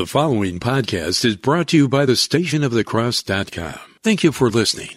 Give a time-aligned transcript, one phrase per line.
[0.00, 3.80] The following podcast is brought to you by the stationofthecross.com.
[4.02, 4.96] Thank you for listening.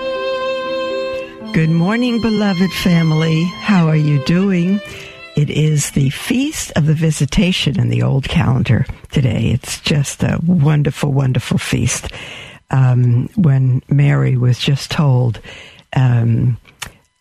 [1.53, 3.43] Good morning, beloved family.
[3.43, 4.79] How are you doing?
[5.35, 9.51] It is the Feast of the Visitation in the old calendar today.
[9.53, 12.07] It's just a wonderful, wonderful feast.
[12.69, 15.41] Um, when Mary was just told
[15.93, 16.57] um,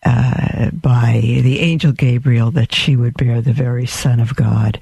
[0.05, 4.79] uh, by the angel Gabriel that she would bear the very Son of God,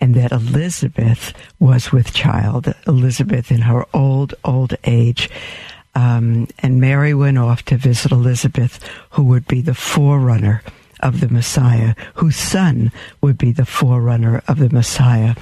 [0.00, 5.30] and that Elizabeth was with child, Elizabeth in her old, old age.
[5.94, 8.78] Um, and Mary went off to visit Elizabeth,
[9.10, 10.62] who would be the forerunner
[11.00, 15.34] of the Messiah, whose son would be the forerunner of the Messiah.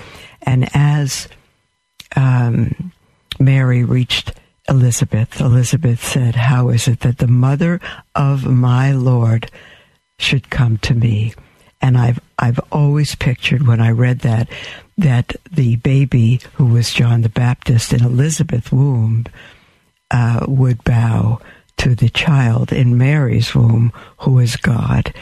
[0.43, 1.29] And as
[2.15, 2.93] um,
[3.39, 4.33] Mary reached
[4.69, 7.81] Elizabeth, Elizabeth said, How is it that the mother
[8.15, 9.51] of my Lord
[10.19, 11.35] should come to me?
[11.81, 14.49] And I've I've always pictured when I read that
[14.99, 19.27] that the baby who was John the Baptist in Elizabeth's womb
[20.11, 21.41] uh, would bow
[21.79, 25.13] to the child in Mary's womb, who is God.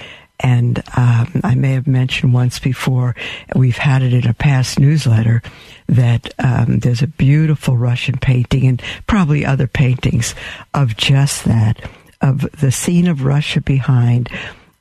[0.40, 3.14] And um, I may have mentioned once before,
[3.54, 5.42] we've had it in a past newsletter,
[5.88, 10.34] that um, there's a beautiful Russian painting and probably other paintings
[10.74, 11.88] of just that,
[12.20, 14.28] of the scene of Russia behind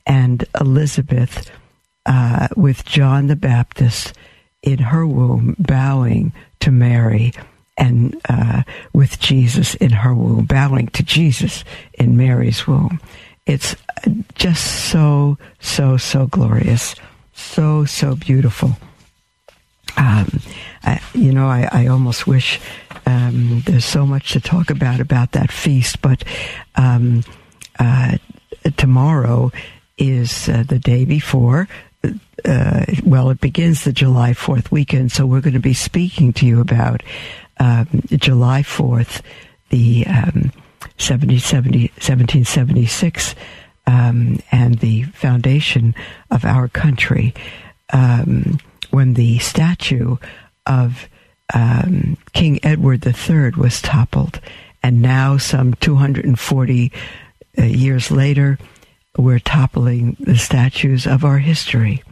[0.05, 1.49] and Elizabeth
[2.05, 4.13] uh, with John the Baptist
[4.61, 7.33] in her womb bowing to Mary
[7.77, 12.99] and uh, with Jesus in her womb, bowing to Jesus in Mary's womb.
[13.45, 13.75] It's
[14.35, 16.95] just so, so, so glorious,
[17.33, 18.77] so, so beautiful.
[19.97, 20.39] Um,
[20.83, 22.59] I, you know, I, I almost wish
[23.05, 26.23] um, there's so much to talk about about that feast, but
[26.75, 27.23] um,
[27.79, 28.17] uh,
[28.77, 29.51] tomorrow
[29.97, 31.67] is uh, the day before.
[32.45, 36.45] Uh, well, it begins the July 4th weekend, so we're going to be speaking to
[36.45, 37.01] you about
[37.59, 39.21] um, July 4th,
[39.69, 40.51] the um,
[40.97, 43.35] 70, 70, 1776,
[43.85, 45.95] um, and the foundation
[46.31, 47.33] of our country,
[47.91, 48.59] um,
[48.91, 50.17] when the statue
[50.65, 51.09] of
[51.53, 54.39] um, King Edward III was toppled.
[54.81, 56.91] And now, some 240
[57.57, 58.57] uh, years later,
[59.17, 62.03] we're toppling the statues of our history.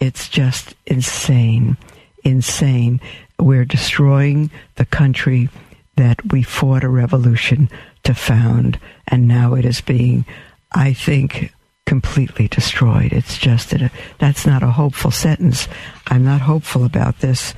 [0.00, 1.76] It's just insane,
[2.24, 3.00] insane
[3.38, 5.48] we're destroying the country
[5.96, 7.68] that we fought a revolution
[8.04, 10.24] to found, and now it is being,
[10.72, 11.52] I think,
[11.86, 13.12] completely destroyed.
[13.12, 15.68] It's just that that's not a hopeful sentence.
[16.06, 17.54] I'm not hopeful about this.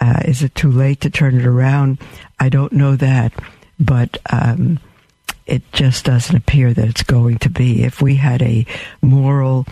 [0.00, 1.98] Uh, is it too late to turn it around?
[2.40, 3.32] I don't know that,
[3.78, 4.80] but um,
[5.46, 7.84] it just doesn't appear that it's going to be.
[7.84, 8.66] If we had a
[9.02, 9.66] moral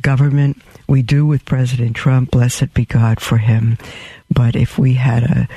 [0.00, 3.78] government, we do with President Trump, blessed be God for him.
[4.30, 5.48] But if we had a,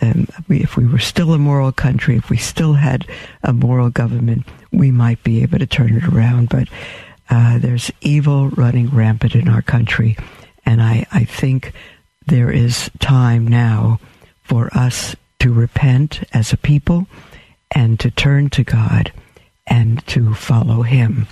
[0.00, 3.06] um, if we were still a moral country, if we still had
[3.42, 6.48] a moral government, we might be able to turn it around.
[6.48, 6.68] But
[7.28, 10.16] uh, there's evil running rampant in our country,
[10.64, 11.72] and I, I think
[12.26, 13.98] there is time now
[14.44, 17.06] for us to repent as a people
[17.72, 19.12] and to turn to God
[19.66, 21.26] and to follow Him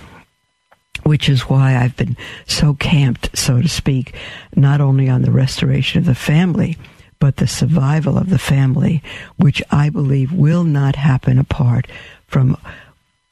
[1.05, 2.17] which is why I've been
[2.47, 4.15] so camped, so to speak,
[4.57, 6.77] not only on the restoration of the family,
[7.19, 9.03] but the survival of the family,
[9.37, 11.87] which I believe will not happen apart
[12.27, 12.57] from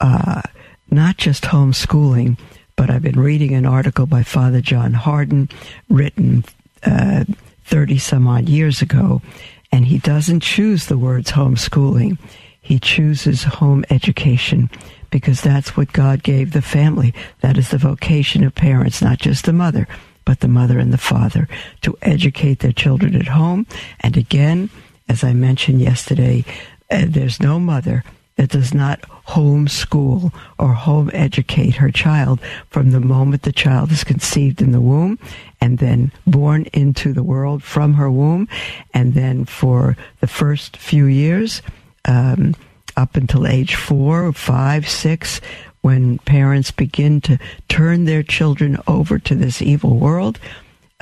[0.00, 0.43] uh,
[0.91, 2.38] not just homeschooling,
[2.77, 5.49] but I've been reading an article by Father John Hardon,
[5.88, 6.44] written
[6.82, 9.22] 30 uh, some odd years ago,
[9.71, 12.19] and he doesn't choose the words homeschooling.
[12.61, 14.70] He chooses home education
[15.12, 17.14] because that's what God gave the family.
[17.43, 19.87] That is the vocation of parents, not just the mother,
[20.25, 21.47] but the mother and the father
[21.82, 23.67] to educate their children at home.
[24.00, 24.70] And again,
[25.09, 26.44] as I mentioned yesterday,
[26.91, 28.03] uh, there's no mother
[28.37, 34.05] that does not homeschool or home educate her child from the moment the child is
[34.05, 35.19] conceived in the womb
[35.61, 38.49] and then born into the world from her womb.
[38.94, 41.61] And then for the first few years,
[42.06, 42.55] um,
[42.97, 45.41] up until age four, five, six,
[45.83, 50.39] when parents begin to turn their children over to this evil world,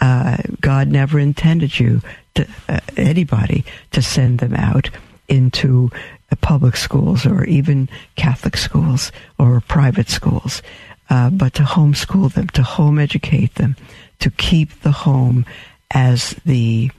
[0.00, 2.00] uh, God never intended you
[2.34, 4.90] to uh, anybody to send them out
[5.28, 5.90] into
[6.32, 10.62] uh, public schools or even Catholic schools or private schools,
[11.10, 13.76] uh, but to homeschool them, to home educate them,
[14.20, 15.44] to keep the home
[15.92, 16.90] as the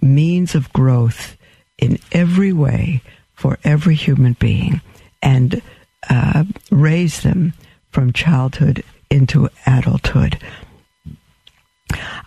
[0.00, 1.36] means of growth
[1.78, 3.02] in every way
[3.42, 4.80] for every human being
[5.20, 5.60] and
[6.08, 7.52] uh, raise them
[7.90, 10.38] from childhood into adulthood.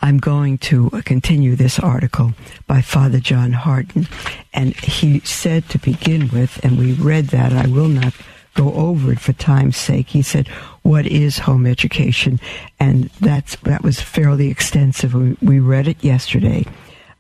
[0.02, 2.34] I'm going to continue this article
[2.68, 4.10] by Father John Hardon.
[4.54, 8.14] And he said to begin with, and we read that, I will not
[8.54, 10.10] go over it for time's sake.
[10.10, 10.50] He said,
[10.82, 12.42] What is home education?
[12.78, 15.14] And that's, that was fairly extensive.
[15.14, 16.66] We, we read it yesterday.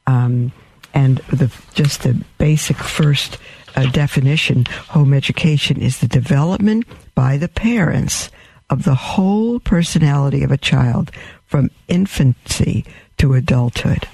[0.05, 0.51] Um,
[0.93, 3.37] and the, just the basic first
[3.75, 8.29] uh, definition home education is the development by the parents
[8.69, 11.11] of the whole personality of a child
[11.45, 12.85] from infancy
[13.17, 14.07] to adulthood.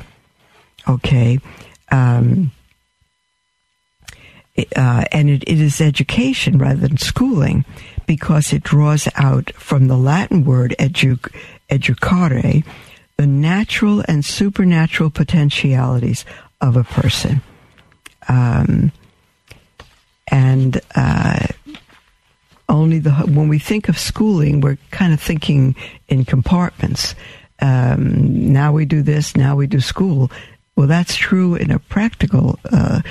[0.88, 1.40] Okay.
[1.90, 2.52] Um,
[4.76, 7.64] uh, and it, it is education rather than schooling
[8.06, 11.34] because it draws out from the Latin word edu-
[11.70, 12.66] educare
[13.18, 16.26] the natural and supernatural potentialities
[16.60, 17.42] of a person.
[18.28, 18.92] Um,
[20.32, 21.48] and uh,
[22.70, 25.76] only the when we think of schooling, we're kind of thinking
[26.08, 27.14] in compartments.
[27.60, 30.32] Um, now we do this, now we do school.
[30.76, 33.02] Well, that's true in a practical uh,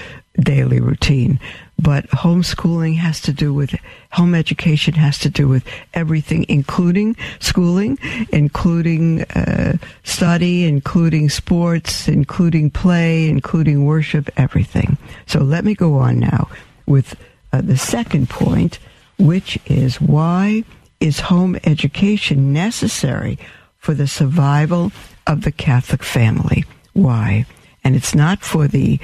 [0.40, 1.38] daily routine,
[1.78, 3.76] but homeschooling has to do with
[4.12, 5.64] home education has to do with
[5.94, 7.98] everything, including schooling,
[8.32, 14.96] including uh, study, including sports, including play, including worship, everything.
[15.26, 16.48] So let me go on now
[16.90, 17.14] with
[17.52, 18.80] uh, the second point,
[19.16, 20.64] which is why
[20.98, 23.38] is home education necessary
[23.78, 24.92] for the survival
[25.26, 26.64] of the Catholic family?
[26.92, 27.46] Why?
[27.84, 28.98] And it's not for the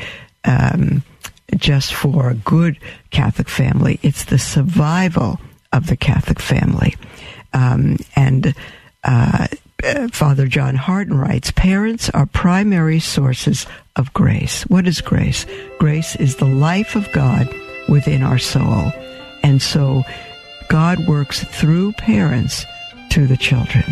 [0.45, 1.05] um,
[1.57, 2.77] just for a good
[3.11, 4.01] Catholic family.
[4.03, 5.41] It's the survival
[5.73, 6.97] of the Catholic family.
[7.53, 8.55] Um, and
[9.05, 9.47] uh,
[10.11, 14.65] Father John Hardon writes, parents are primary sources of grace.
[14.65, 15.47] What is grace?
[15.79, 17.49] Grace is the life of God
[17.89, 18.93] within our soul.
[19.43, 20.05] And so
[20.69, 22.67] God works through parents
[23.11, 23.85] to the children.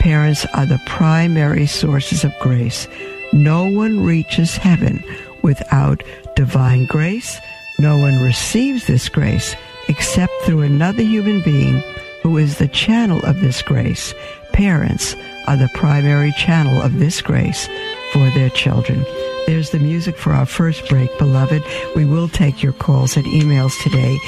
[0.00, 2.88] Parents are the primary sources of grace.
[3.32, 5.02] No one reaches heaven
[5.42, 6.02] without
[6.34, 7.40] divine grace.
[7.78, 9.54] No one receives this grace
[9.88, 11.82] except through another human being
[12.22, 14.14] who is the channel of this grace.
[14.52, 15.14] Parents
[15.46, 17.68] are the primary channel of this grace
[18.12, 19.04] for their children.
[19.46, 21.62] There's the music for our first break, beloved.
[21.94, 24.18] We will take your calls and emails today.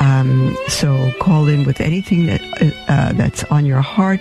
[0.00, 2.40] Um, so call in with anything that
[2.88, 4.20] uh, that's on your heart.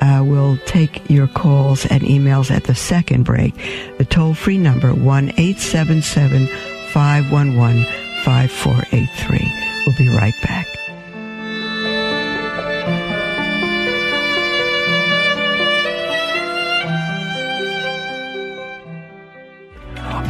[0.00, 3.54] Uh, we'll take your calls and emails at the second break.
[3.98, 6.46] The toll free number one eight seven seven
[6.92, 7.84] five one one
[8.24, 9.52] five four eight three.
[9.86, 10.66] We'll be right back.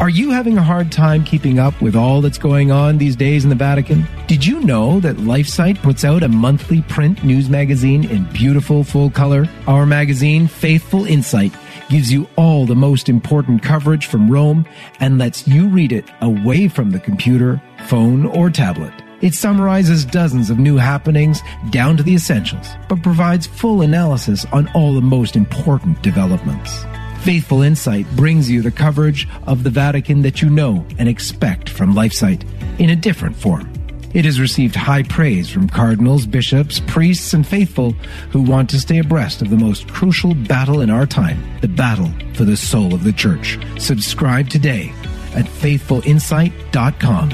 [0.00, 3.44] Are you having a hard time keeping up with all that's going on these days
[3.44, 4.06] in the Vatican?
[4.29, 9.11] Did you know that LifeSite puts out a monthly print news magazine in beautiful full
[9.11, 9.47] color?
[9.67, 11.52] Our magazine, Faithful Insight,
[11.91, 14.67] gives you all the most important coverage from Rome
[15.00, 18.95] and lets you read it away from the computer, phone, or tablet.
[19.21, 24.66] It summarizes dozens of new happenings down to the essentials, but provides full analysis on
[24.69, 26.87] all the most important developments.
[27.23, 31.95] Faithful Insight brings you the coverage of the Vatican that you know and expect from
[31.95, 32.45] LifeSite
[32.81, 33.71] in a different form.
[34.15, 37.93] It has received high praise from cardinals, bishops, priests, and faithful
[38.31, 42.11] who want to stay abreast of the most crucial battle in our time, the battle
[42.33, 43.59] for the soul of the church.
[43.79, 44.91] Subscribe today
[45.35, 47.31] at faithfulinsight.com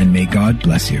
[0.00, 1.00] and may God bless you.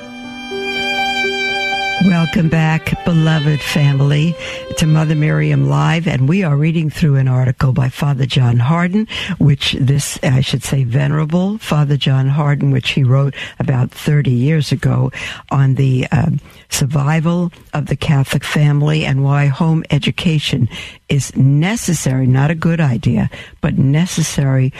[2.11, 4.35] Welcome back, beloved family,
[4.75, 9.07] to Mother Miriam Live, and we are reading through an article by Father John Hardon,
[9.39, 14.73] which this, I should say, venerable Father John Hardon, which he wrote about 30 years
[14.73, 15.13] ago
[15.51, 16.31] on the uh,
[16.67, 20.67] survival of the Catholic family and why home education
[21.07, 23.29] is necessary, not a good idea,
[23.61, 24.73] but necessary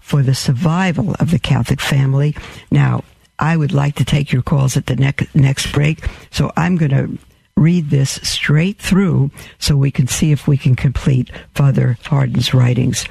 [0.00, 2.36] for the survival of the Catholic family.
[2.70, 3.02] Now,
[3.40, 6.04] I would like to take your calls at the next next break.
[6.30, 7.18] So I'm going to
[7.56, 13.04] read this straight through so we can see if we can complete Father Hardon's writings.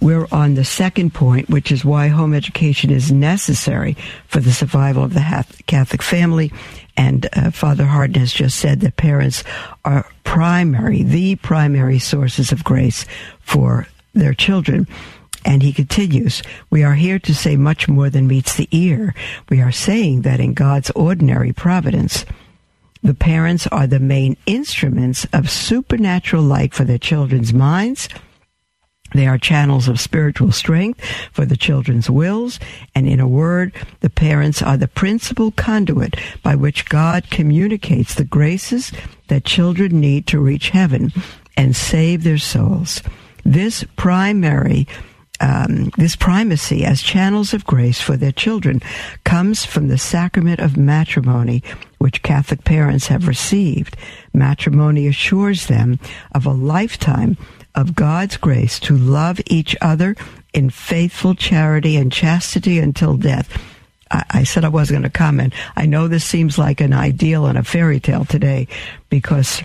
[0.00, 3.96] We're on the second point, which is why home education is necessary
[4.26, 6.52] for the survival of the Catholic family.
[6.96, 9.44] And uh, Father Hardon has just said that parents
[9.84, 13.06] are primary, the primary sources of grace
[13.40, 14.88] for their children.
[15.44, 19.14] And he continues, we are here to say much more than meets the ear.
[19.48, 22.24] We are saying that in God's ordinary providence,
[23.02, 28.08] the parents are the main instruments of supernatural light for their children's minds,
[29.14, 32.58] they are channels of spiritual strength for the children's wills,
[32.94, 38.24] and in a word, the parents are the principal conduit by which God communicates the
[38.24, 38.92] graces
[39.28, 41.12] that children need to reach heaven
[41.56, 43.02] and save their souls.
[43.44, 44.86] This primary
[45.42, 48.80] um, this primacy as channels of grace for their children
[49.24, 51.62] comes from the sacrament of matrimony,
[51.98, 53.96] which Catholic parents have received.
[54.32, 55.98] Matrimony assures them
[56.32, 57.36] of a lifetime
[57.74, 60.14] of God's grace to love each other
[60.54, 63.60] in faithful charity and chastity until death.
[64.10, 65.54] I, I said I wasn't going to comment.
[65.74, 68.68] I know this seems like an ideal and a fairy tale today
[69.08, 69.62] because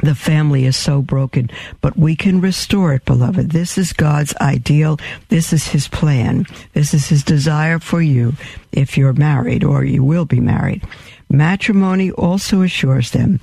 [0.00, 3.50] the family is so broken, but we can restore it, beloved.
[3.50, 4.98] This is God's ideal.
[5.28, 6.46] This is His plan.
[6.72, 8.34] This is His desire for you
[8.72, 10.82] if you're married or you will be married.
[11.30, 13.40] Matrimony also assures them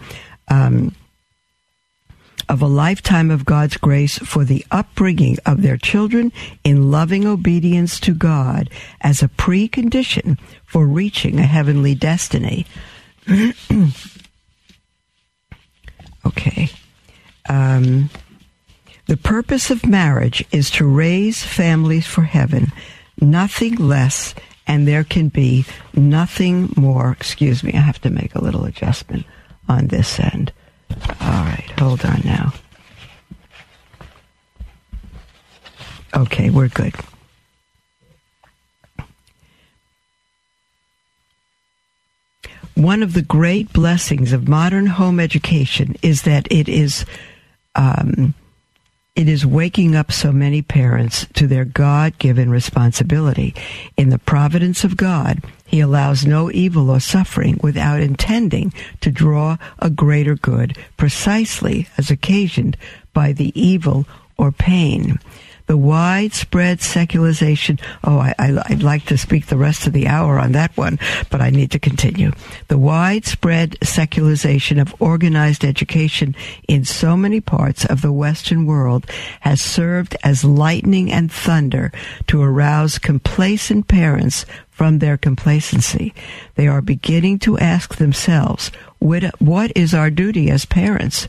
[0.48, 0.96] um,
[2.50, 6.32] of a lifetime of God's grace for the upbringing of their children
[6.64, 8.70] in loving obedience to God
[9.02, 12.66] as a precondition for reaching a heavenly destiny.
[16.26, 16.70] okay.
[17.48, 18.10] Um,
[19.08, 22.72] the purpose of marriage is to raise families for heaven,
[23.20, 24.36] nothing less,
[24.68, 27.12] and there can be nothing more.
[27.12, 29.26] Excuse me, I have to make a little adjustment
[29.68, 30.54] on this end.
[31.22, 32.54] All right, hold on now.
[36.16, 36.94] Okay, we're good.
[42.80, 47.06] One of the great blessings of modern home education is that it is
[47.76, 48.34] um,
[49.18, 53.54] it is waking up so many parents to their God given responsibility.
[53.98, 59.58] In the providence of God, He allows no evil or suffering without intending to draw
[59.80, 62.78] a greater good, precisely as occasioned
[63.14, 64.06] by the evil
[64.38, 65.20] or pain
[65.70, 67.78] the widespread secularization.
[68.04, 70.98] Oh, I, would like to speak the rest of the hour on that one,
[71.30, 72.32] but I need to continue.
[72.70, 76.36] The widespread secularization of organized education
[76.68, 79.06] in so many parts of the Western world
[79.42, 81.92] has served as lightning and thunder
[82.26, 84.48] to arouse complacent parents
[84.80, 86.14] from their complacency.
[86.56, 91.26] They are beginning to ask themselves, what is our duty as parents?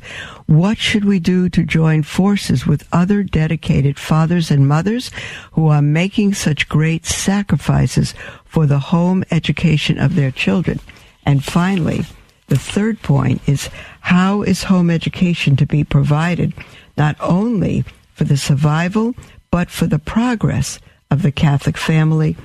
[0.46, 5.10] What should we do to join forces with other dedicated fathers and mothers
[5.50, 8.14] who are making such great sacrifices
[8.44, 10.78] for the home education of their children?
[11.26, 12.04] And finally,
[12.46, 16.54] the third point is how is home education to be provided
[16.96, 19.16] not only for the survival,
[19.50, 20.78] but for the progress
[21.10, 22.36] of the Catholic family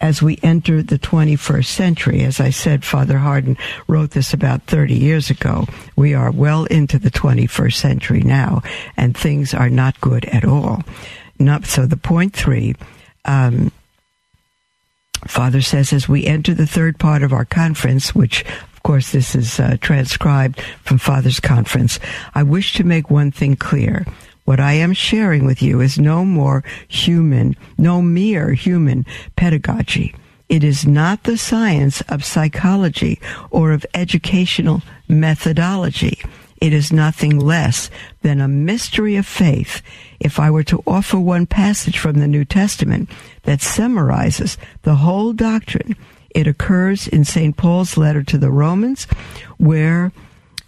[0.00, 2.22] as we enter the 21st century.
[2.22, 3.56] As I said, Father Hardon
[3.88, 5.66] wrote this about 30 years ago.
[5.96, 8.62] We are well into the 21st century now,
[8.96, 10.82] and things are not good at all.
[11.38, 12.74] Not, so the point three,
[13.24, 13.72] um,
[15.26, 19.34] Father says, as we enter the third part of our conference, which of course this
[19.34, 21.98] is uh, transcribed from Father's conference,
[22.34, 24.04] I wish to make one thing clear.
[24.44, 30.14] What I am sharing with you is no more human, no mere human pedagogy.
[30.48, 33.20] It is not the science of psychology
[33.50, 36.20] or of educational methodology.
[36.60, 37.90] It is nothing less
[38.22, 39.82] than a mystery of faith.
[40.20, 43.10] If I were to offer one passage from the New Testament
[43.42, 45.96] that summarizes the whole doctrine,
[46.34, 47.56] it occurs in St.
[47.56, 49.04] Paul's letter to the Romans,
[49.56, 50.12] where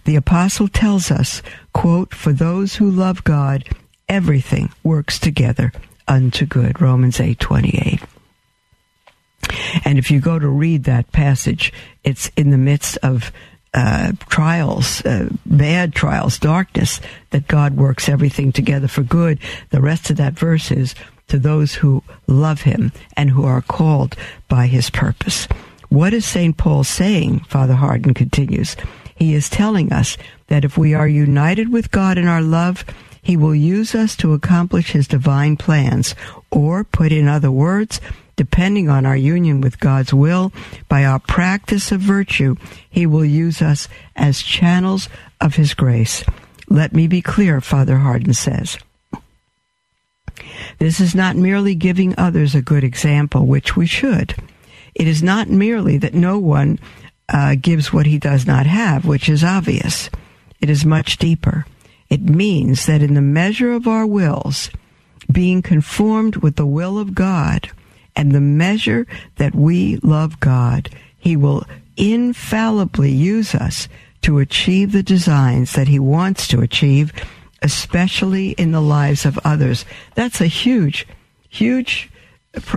[0.07, 3.65] the apostle tells us, quote, for those who love God,
[4.09, 5.73] everything works together
[6.09, 6.81] unto good.
[6.81, 8.01] Romans 8 28.
[9.85, 11.73] And if you go to read that passage,
[12.05, 13.33] it's in the midst of
[13.75, 19.39] uh, trials, uh, bad trials, darkness, that God works everything together for good.
[19.71, 20.95] The rest of that verse is
[21.29, 24.17] to those who love Him and who are called
[24.49, 25.47] by His purpose.
[25.89, 26.57] What is St.
[26.57, 27.41] Paul saying?
[27.41, 28.77] Father Hardon continues.
[29.17, 32.85] He is telling us that if we are united with God in our love,
[33.23, 36.15] He will use us to accomplish His divine plans,
[36.51, 38.01] or put in other words,
[38.37, 40.53] depending on our union with God's will,
[40.89, 42.57] by our practice of virtue,
[42.89, 45.09] He will use us as channels
[45.41, 46.23] of His grace.
[46.69, 48.77] Let me be clear, Father Hardon says.
[50.79, 54.35] This is not merely giving others a good example, which we should.
[54.95, 56.79] It is not merely that no one
[57.29, 60.11] uh, gives what he does not have, which is obvious.
[60.61, 61.67] It is much deeper.
[62.09, 64.71] It means that in the measure of our wills,
[65.31, 67.71] being conformed with the will of God,
[68.15, 69.07] and the measure
[69.37, 71.65] that we love God, He will
[71.97, 73.89] infallibly use us
[74.23, 77.13] to achieve the designs that He wants to achieve,
[77.63, 79.85] especially in the lives of others.
[80.15, 81.07] That's a huge,
[81.49, 82.11] huge.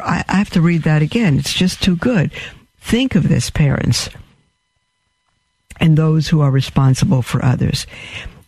[0.03, 1.39] I have to read that again.
[1.39, 2.31] It's just too good.
[2.81, 4.09] Think of this, parents,
[5.79, 7.87] and those who are responsible for others.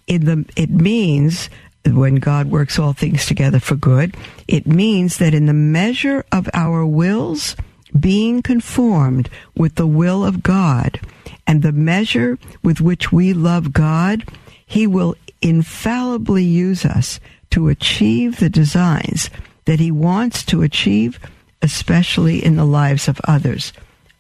[0.07, 1.49] In the, it means
[1.85, 4.15] when God works all things together for good,
[4.47, 7.55] it means that in the measure of our wills
[7.99, 10.99] being conformed with the will of God
[11.47, 14.23] and the measure with which we love God,
[14.65, 17.19] He will infallibly use us
[17.51, 19.29] to achieve the designs
[19.65, 21.19] that He wants to achieve,
[21.61, 23.73] especially in the lives of others.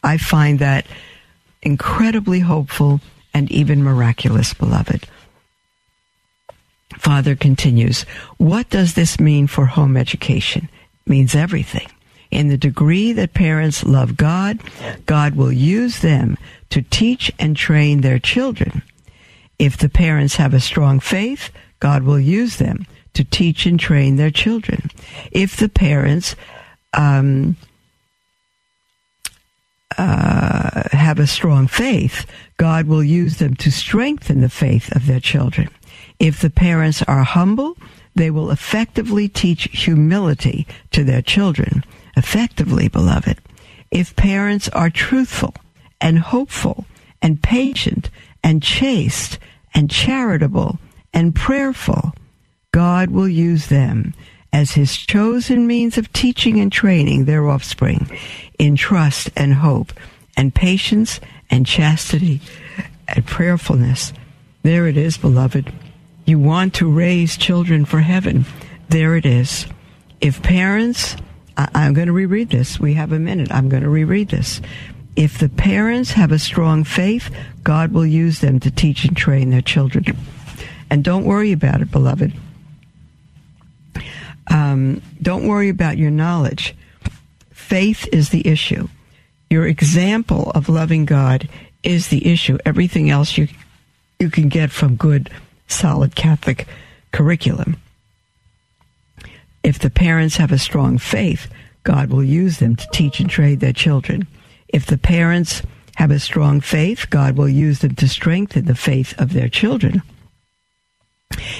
[0.03, 0.85] I find that
[1.61, 3.01] incredibly hopeful
[3.33, 5.07] and even miraculous, beloved.
[6.97, 8.03] Father continues,
[8.37, 10.69] what does this mean for home education?
[11.05, 11.87] It means everything.
[12.29, 14.59] In the degree that parents love God,
[15.05, 16.37] God will use them
[16.69, 18.81] to teach and train their children.
[19.59, 21.49] If the parents have a strong faith,
[21.79, 24.89] God will use them to teach and train their children.
[25.31, 26.35] If the parents
[26.93, 27.57] um,
[29.97, 32.25] uh, have a strong faith,
[32.57, 35.69] God will use them to strengthen the faith of their children.
[36.19, 37.77] If the parents are humble,
[38.15, 41.83] they will effectively teach humility to their children.
[42.15, 43.39] Effectively, beloved.
[43.89, 45.55] If parents are truthful
[45.99, 46.85] and hopeful
[47.21, 48.09] and patient
[48.43, 49.39] and chaste
[49.73, 50.79] and charitable
[51.13, 52.13] and prayerful,
[52.71, 54.13] God will use them
[54.53, 58.09] as his chosen means of teaching and training their offspring
[58.61, 59.91] in trust and hope
[60.37, 61.19] and patience
[61.49, 62.39] and chastity
[63.07, 64.13] and prayerfulness.
[64.61, 65.73] There it is, beloved.
[66.27, 68.45] You want to raise children for heaven.
[68.87, 69.65] There it is.
[70.21, 71.15] If parents,
[71.57, 72.79] I, I'm going to reread this.
[72.79, 73.51] We have a minute.
[73.51, 74.61] I'm going to reread this.
[75.15, 79.49] If the parents have a strong faith, God will use them to teach and train
[79.49, 80.05] their children.
[80.91, 82.31] And don't worry about it, beloved.
[84.51, 86.75] Um, don't worry about your knowledge.
[87.71, 88.89] Faith is the issue.
[89.49, 91.47] Your example of loving God
[91.83, 92.57] is the issue.
[92.65, 93.47] Everything else you
[94.19, 95.29] you can get from good
[95.69, 96.67] solid Catholic
[97.13, 97.77] curriculum.
[99.63, 101.49] If the parents have a strong faith,
[101.83, 104.27] God will use them to teach and train their children.
[104.67, 105.61] If the parents
[105.95, 110.01] have a strong faith, God will use them to strengthen the faith of their children.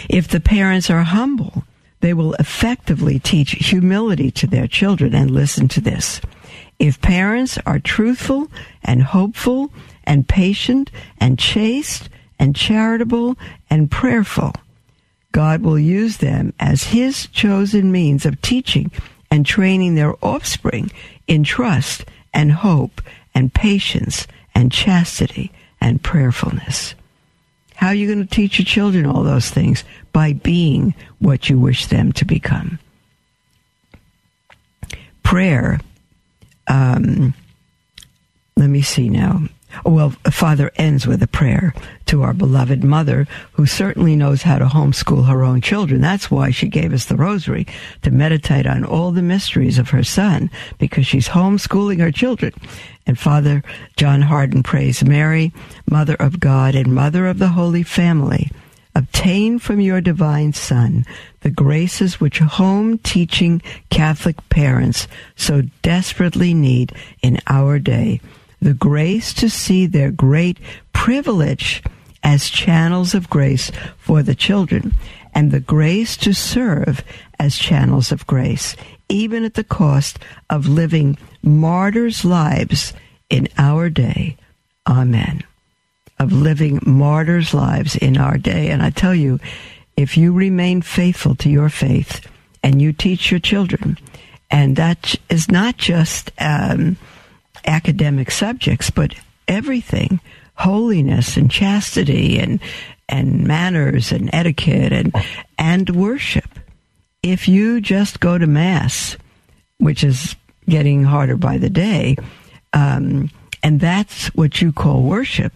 [0.10, 1.64] If the parents are humble,
[2.02, 5.16] they will effectively teach humility to their children.
[5.16, 6.22] And listen to this.
[6.78, 8.52] If parents are truthful
[8.84, 9.72] and hopeful
[10.04, 12.10] and patient and chaste
[12.40, 13.38] and charitable
[13.70, 14.54] and prayerful,
[15.32, 18.92] God will use them as His chosen means of teaching
[19.30, 20.92] and training their offspring
[21.28, 23.02] in trust and hope
[23.34, 26.96] and patience and chastity and prayerfulness.
[27.82, 29.84] How are you going to teach your children all those things?
[30.14, 32.78] By being what you wish them to become.
[35.24, 35.80] Prayer.
[36.68, 37.34] Um,
[38.56, 39.42] let me see now.
[39.86, 41.74] Well, Father ends with a prayer
[42.08, 46.02] to our beloved mother, who certainly knows how to homeschool her own children.
[46.02, 47.68] That's why she gave us the rosary
[48.02, 52.54] to meditate on all the mysteries of her son, because she's homeschooling her children.
[53.08, 53.64] And Father
[53.98, 55.54] John Hardon prays, Mary,
[55.90, 58.52] Mother of God and Mother of the Holy Family,
[58.94, 61.06] obtain from your divine Son
[61.42, 68.20] the graces which home teaching Catholic parents so desperately need in our day
[68.62, 70.58] the grace to see their great
[70.94, 71.82] privilege
[72.24, 74.94] as channels of grace for the children,
[75.34, 77.04] and the grace to serve
[77.40, 78.76] as channels of grace,
[79.10, 80.20] even at the cost
[80.50, 82.94] of living martyrs' lives
[83.30, 84.38] in our day.
[84.88, 85.44] Amen.
[86.20, 88.70] Of living martyrs' lives in our day.
[88.70, 89.40] And I tell you,
[89.98, 92.28] if you remain faithful to your faith
[92.62, 93.98] and you teach your children,
[94.52, 96.98] and that is not just um,
[97.66, 99.14] academic subjects, but
[99.48, 100.20] everything
[100.56, 102.60] holiness and chastity and
[103.10, 105.14] and manners and etiquette and
[105.58, 106.60] and worship.
[107.24, 109.18] If you just go to mass,
[109.78, 110.36] which is
[110.70, 112.16] getting harder by the day.
[112.74, 113.30] Um,
[113.64, 115.54] and that's what you call worship.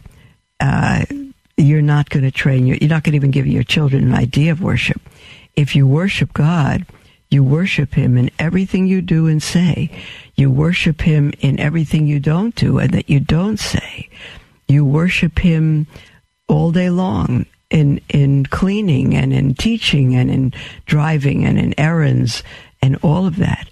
[0.59, 1.05] Uh,
[1.57, 4.13] you're not going to train your, you're not going to even give your children an
[4.13, 5.01] idea of worship.
[5.55, 6.85] If you worship God,
[7.29, 9.91] you worship Him in everything you do and say.
[10.35, 14.09] You worship Him in everything you don't do and that you don't say.
[14.67, 15.87] You worship Him
[16.47, 20.53] all day long in in cleaning and in teaching and in
[20.85, 22.43] driving and in errands
[22.81, 23.67] and all of that.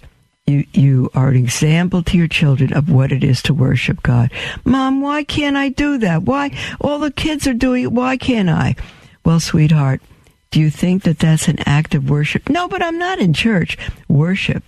[0.46, 4.30] You you are an example to your children of what it is to worship God.
[4.64, 6.24] Mom, why can't I do that?
[6.24, 7.92] Why all the kids are doing it?
[7.92, 8.74] Why can't I?
[9.24, 10.02] Well, sweetheart,
[10.54, 12.48] do you think that that's an act of worship?
[12.48, 13.76] No, but I'm not in church.
[14.06, 14.62] Worship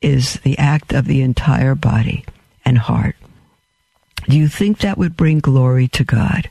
[0.00, 2.24] is the act of the entire body
[2.64, 3.16] and heart.
[4.28, 6.48] Do you think that would bring glory to God?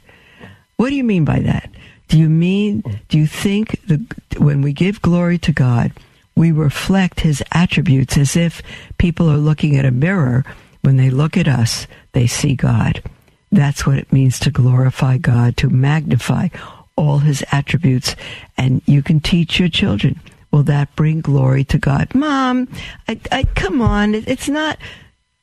[0.76, 1.70] What do you mean by that?
[2.10, 4.06] Do you mean, do you think the,
[4.38, 5.94] when we give glory to God,
[6.36, 8.62] we reflect his attributes as if
[8.98, 10.44] people are looking at a mirror.
[10.82, 13.02] When they look at us, they see God.
[13.50, 16.50] That's what it means to glorify God, to magnify
[16.96, 18.16] all his attributes.
[18.58, 20.20] And you can teach your children.
[20.52, 22.14] Will that bring glory to God?
[22.14, 22.68] Mom,
[23.08, 24.14] I, I, come on.
[24.14, 24.78] It, it's not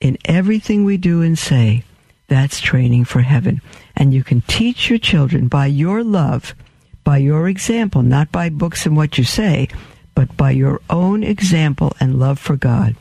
[0.00, 1.84] in everything we do and say.
[2.28, 3.60] That's training for heaven.
[3.96, 6.54] And you can teach your children by your love,
[7.02, 9.68] by your example, not by books and what you say,
[10.14, 12.94] but by your own example and love for God,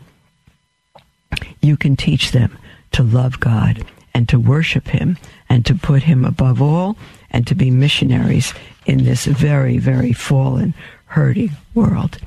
[1.62, 2.58] you can teach them
[2.92, 6.98] to love God and to worship Him and to put Him above all
[7.32, 8.54] and to be missionaries
[8.86, 10.74] in this very, very fallen,
[11.06, 12.18] hurting world.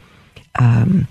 [0.58, 1.08] Um,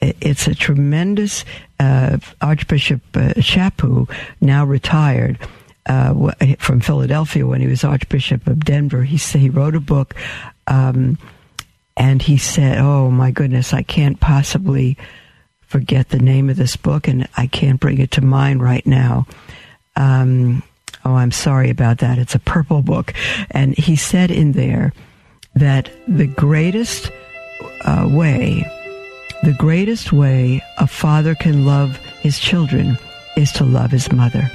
[0.00, 1.44] it's a tremendous
[1.80, 4.10] uh, Archbishop uh, Chaput,
[4.40, 5.38] now retired
[5.86, 9.04] uh, from Philadelphia when he was Archbishop of Denver.
[9.04, 10.14] He he wrote a book.
[10.66, 11.18] Um,
[11.96, 14.98] and he said, "Oh my goodness, I can't possibly
[15.62, 19.26] forget the name of this book, and I can't bring it to mind right now."
[19.96, 20.62] Um,
[21.06, 22.18] oh, I'm sorry about that.
[22.18, 23.14] It's a purple book,
[23.52, 24.92] and he said in there
[25.54, 27.12] that the greatest
[27.82, 28.68] uh, way,
[29.44, 32.98] the greatest way a father can love his children
[33.36, 34.50] is to love his mother.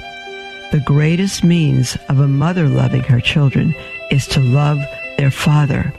[0.72, 3.74] The greatest means of a mother loving her children
[4.10, 4.78] is to love
[5.16, 5.92] their father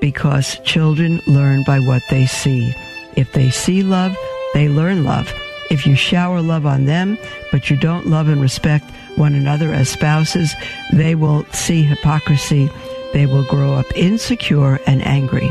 [0.00, 2.74] because children learn by what they see.
[3.16, 4.16] If they see love,
[4.54, 5.32] they learn love.
[5.70, 7.16] If you shower love on them,
[7.52, 10.54] but you don't love and respect one another as spouses,
[10.92, 12.70] they will see hypocrisy.
[13.12, 15.50] They will grow up insecure and angry.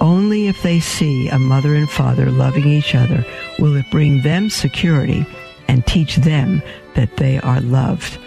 [0.00, 3.24] Only if they see a mother and father loving each other
[3.58, 5.26] will it bring them security
[5.68, 6.62] and teach them
[6.94, 8.18] that they are loved.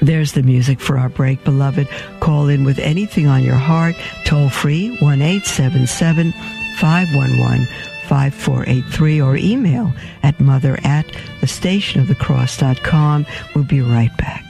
[0.00, 1.88] There's the music for our break, beloved.
[2.20, 3.94] Call in with anything on your heart.
[4.24, 6.32] Toll free, 1 877
[6.78, 9.92] 511 5483 or email
[10.24, 11.06] at mother at
[11.40, 13.24] the station of the cross.com.
[13.54, 14.44] We'll be right back.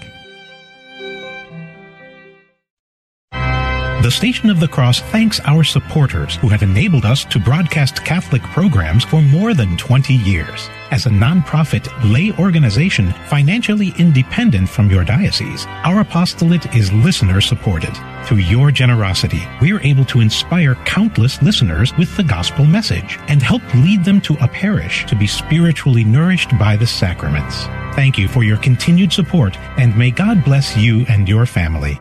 [4.03, 8.41] The Station of the Cross thanks our supporters who have enabled us to broadcast Catholic
[8.41, 10.71] programs for more than 20 years.
[10.91, 17.97] As a nonprofit lay organization financially independent from your diocese, our apostolate is listener supported.
[18.25, 23.41] Through your generosity, we are able to inspire countless listeners with the gospel message and
[23.41, 27.67] help lead them to a parish to be spiritually nourished by the sacraments.
[27.95, 32.01] Thank you for your continued support and may God bless you and your family.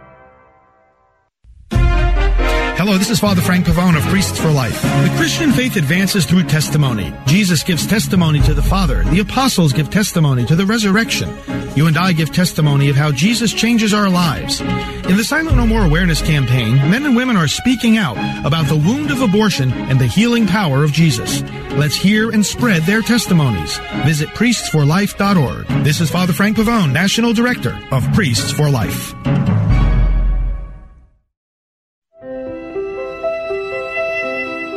[2.79, 4.81] Hello, this is Father Frank Pavone of Priests for Life.
[4.81, 7.13] The Christian faith advances through testimony.
[7.25, 9.03] Jesus gives testimony to the Father.
[9.03, 11.29] The apostles give testimony to the resurrection.
[11.75, 14.61] You and I give testimony of how Jesus changes our lives.
[14.61, 18.15] In the Silent No More Awareness campaign, men and women are speaking out
[18.45, 21.41] about the wound of abortion and the healing power of Jesus.
[21.71, 23.77] Let's hear and spread their testimonies.
[24.05, 25.67] Visit priestsforlife.org.
[25.83, 29.13] This is Father Frank Pavone, National Director of Priests for Life.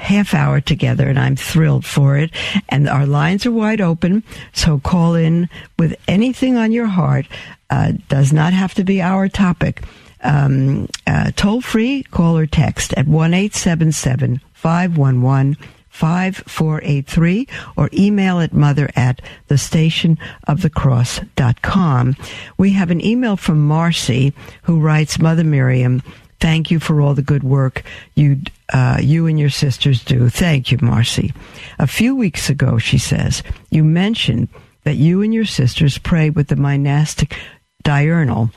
[0.00, 2.30] half hour together, and I'm thrilled for it.
[2.68, 7.26] And our lines are wide open, so call in with anything on your heart.
[7.68, 9.82] Uh, does not have to be our topic.
[10.22, 15.56] Um, uh, toll free, call or text at one eight seven seven five one one
[15.90, 22.16] 5483 or email at mother at the station of the cross.com.
[22.56, 24.32] We have an email from Marcy
[24.62, 26.02] who writes, Mother Miriam,
[26.40, 28.40] thank you for all the good work you
[28.72, 30.28] uh, you and your sisters do.
[30.28, 31.32] Thank you, Marcy.
[31.78, 34.48] A few weeks ago, she says, you mentioned
[34.84, 37.36] that you and your sisters pray with the monastic
[37.82, 38.50] diurnal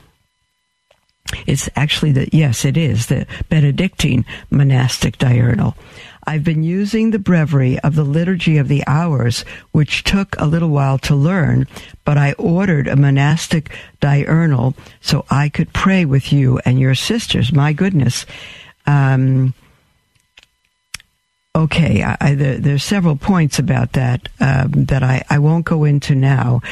[1.46, 5.76] it's actually the, yes, it is the Benedictine monastic diurnal.
[6.26, 10.70] I've been using the breviary of the Liturgy of the Hours, which took a little
[10.70, 11.66] while to learn,
[12.04, 13.70] but I ordered a monastic
[14.00, 17.52] diurnal so I could pray with you and your sisters.
[17.52, 18.24] My goodness.
[18.86, 19.54] Um,
[21.54, 25.84] okay, I, I, there, there's several points about that um, that I, I won't go
[25.84, 26.62] into now.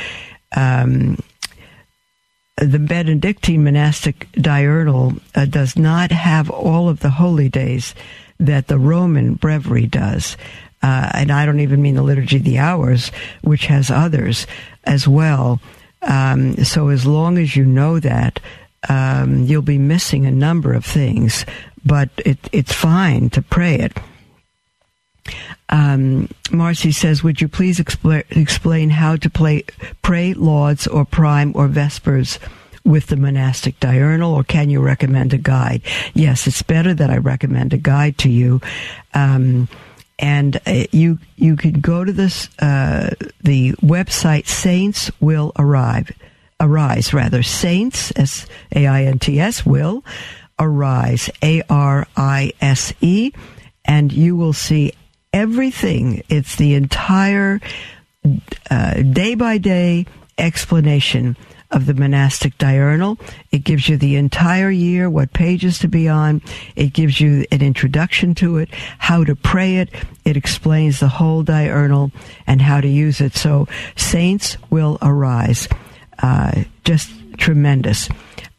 [0.57, 1.19] Um,
[2.65, 7.95] the Benedictine monastic diurnal uh, does not have all of the holy days
[8.39, 10.37] that the Roman breviary does.
[10.83, 13.11] Uh, and I don't even mean the Liturgy of the Hours,
[13.43, 14.47] which has others
[14.85, 15.61] as well.
[16.03, 18.41] Um, so as long as you know that,
[18.89, 21.47] um, you'll be missing a number of things,
[21.85, 23.97] but it, it's fine to pray it.
[25.69, 29.65] Um, Marcy says, "Would you please expl- explain how to play,
[30.03, 32.39] pray lauds or prime or vespers?"
[32.85, 35.83] with the monastic diurnal, or can you recommend a guide?
[36.15, 38.61] Yes, it's better that I recommend a guide to you.
[39.15, 39.69] Um,
[40.19, 46.11] and uh, you you can go to this uh, the website Saints Will Arrive
[46.61, 50.05] Arise rather Saints S A I N T S will
[50.59, 53.33] arise A R I S E
[53.85, 54.93] and you will see
[55.33, 56.23] everything.
[56.29, 57.61] It's the entire
[58.69, 60.07] day by day
[60.39, 61.37] explanation
[61.71, 63.19] of the monastic diurnal.
[63.51, 66.43] It gives you the entire year, what pages to be on.
[66.77, 68.69] It gives you an introduction to it,
[68.99, 69.89] how to pray it.
[70.25, 72.13] It explains the whole diurnal
[72.47, 73.35] and how to use it.
[73.35, 75.67] So saints will arise.
[76.19, 78.09] Uh, just tremendous.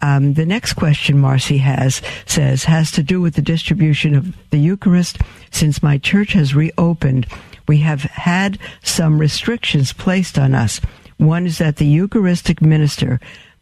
[0.03, 4.57] Um, the next question Marcy has says has to do with the distribution of the
[4.57, 5.17] Eucharist.
[5.49, 7.25] Since my church has reopened,
[7.69, 10.81] we have had some restrictions placed on us.
[11.15, 13.21] One is that the Eucharistic minister,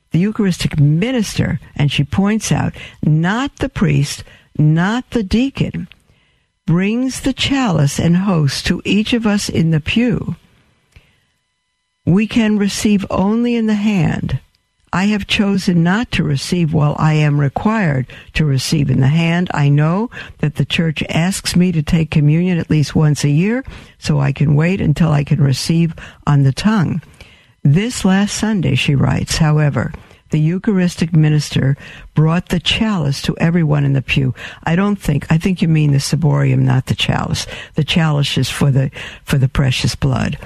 [0.10, 2.74] the Eucharistic minister, and she points out,
[3.04, 4.24] not the priest,
[4.58, 5.88] not the deacon,
[6.66, 10.36] brings the chalice and host to each of us in the pew.
[12.04, 14.40] We can receive only in the hand.
[14.94, 19.50] I have chosen not to receive while I am required to receive in the hand.
[19.54, 23.64] I know that the church asks me to take communion at least once a year,
[24.00, 25.96] so I can wait until I can receive
[26.28, 27.02] on the tongue.
[27.64, 29.94] This last Sunday, she writes, however,
[30.32, 31.78] the Eucharistic minister
[32.16, 34.34] brought the chalice to everyone in the pew.
[34.64, 37.46] I don't think, I think you mean the ciborium, not the chalice.
[37.76, 38.92] The chalice is for the,
[39.24, 40.38] for the precious blood.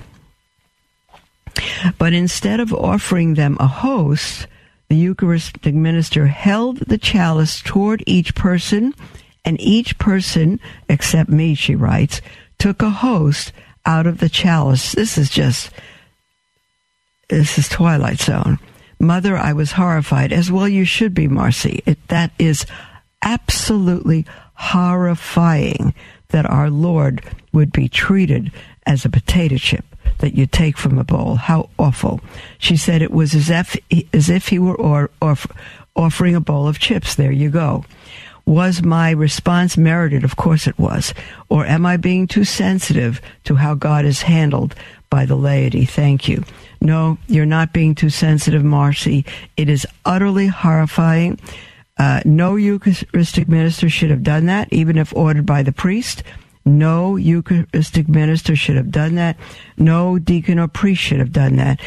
[1.97, 4.47] But instead of offering them a host,
[4.89, 8.93] the Eucharistic minister held the chalice toward each person,
[9.43, 12.21] and each person, except me, she writes,
[12.57, 13.51] took a host
[13.85, 14.93] out of the chalice.
[14.93, 15.69] This is just
[17.29, 18.59] this is Twilight Zone.
[18.99, 21.81] Mother, I was horrified, as well you should be, Marcy.
[21.85, 22.65] It, that is
[23.21, 25.93] absolutely horrifying
[26.29, 28.51] that our Lord would be treated
[28.85, 31.35] as a potato chip that you take from a bowl.
[31.35, 32.21] How awful.
[32.57, 33.77] She said it was as if,
[34.13, 35.35] as if he were or, or,
[35.95, 37.15] offering a bowl of chips.
[37.15, 37.85] There you go.
[38.45, 40.23] Was my response merited?
[40.23, 41.13] Of course it was.
[41.49, 44.75] Or am I being too sensitive to how God is handled
[45.09, 45.85] by the laity?
[45.85, 46.43] Thank you.
[46.79, 49.25] No, you're not being too sensitive, Marcy.
[49.57, 51.39] It is utterly horrifying.
[51.97, 56.21] Uh, no Eucharistic minister should have done that, even if ordered by the priest.
[56.65, 59.37] No Eucharistic minister should have done that.
[59.77, 61.79] No deacon or priest should have done that.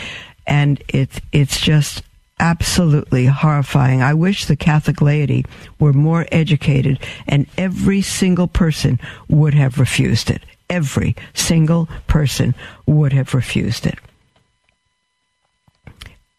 [0.47, 2.03] And it's it's just
[2.41, 4.03] absolutely horrifying.
[4.03, 5.45] I wish the Catholic laity
[5.81, 10.43] were more educated and every single person would have refused it.
[10.71, 12.55] Every single person
[12.87, 13.99] would have refused it.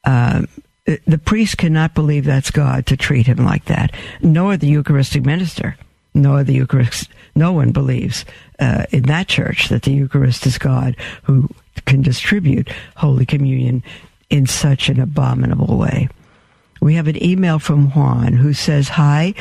[0.06, 0.48] Um,
[1.06, 5.78] the priest cannot believe that's God to treat him like that, nor the Eucharistic minister,
[6.14, 7.10] nor the Eucharist.
[7.40, 8.26] No one believes
[8.60, 11.48] uh, in that church that the Eucharist is God who
[11.86, 13.82] can distribute Holy Communion
[14.30, 16.10] in such an abominable way.
[16.82, 19.34] We have an email from Juan who says, Hi,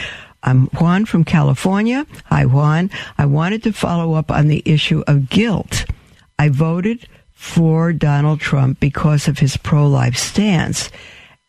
[0.45, 2.07] I'm Juan from California.
[2.27, 2.89] Hi, Juan.
[3.19, 5.85] I wanted to follow up on the issue of guilt.
[6.39, 10.89] I voted for Donald Trump because of his pro life stance,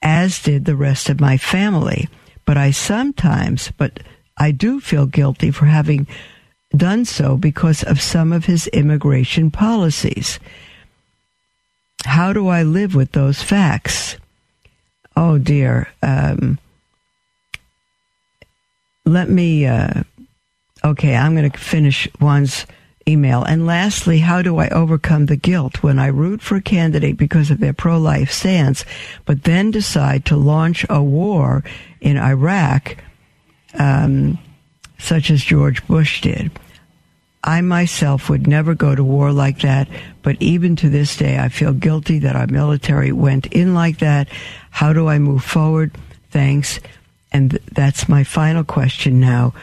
[0.02, 2.10] as did the rest of my family.
[2.44, 4.00] But I sometimes, but
[4.36, 6.08] I do feel guilty for having
[6.76, 10.40] done so because of some of his immigration policies.
[12.06, 14.18] How do I live with those facts?
[15.16, 15.90] Oh dear.
[16.02, 16.60] Um,
[19.06, 19.66] let me.
[19.66, 20.04] Uh,
[20.84, 22.66] okay, I'm going to finish Juan's
[23.10, 23.44] email.
[23.44, 27.52] And lastly, how do I overcome the guilt when I root for a candidate because
[27.52, 28.86] of their pro life stance,
[29.26, 31.64] but then decide to launch a war
[32.00, 32.98] in Iraq,
[33.74, 34.38] um,
[35.00, 36.52] such as George Bush did?
[37.44, 39.88] I myself would never go to war like that,
[40.22, 44.28] but even to this day, I feel guilty that our military went in like that.
[44.72, 45.98] How do I move forward?
[46.32, 46.80] Thanks.
[47.32, 49.54] And th- that's my final question now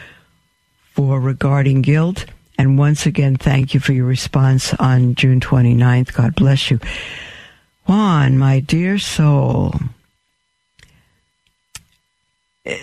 [0.93, 2.25] for regarding guilt.
[2.57, 6.13] And once again, thank you for your response on June 29th.
[6.13, 6.79] God bless you.
[7.85, 9.75] Juan, my dear soul,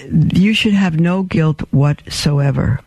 [0.06, 2.80] you should have no guilt whatsoever.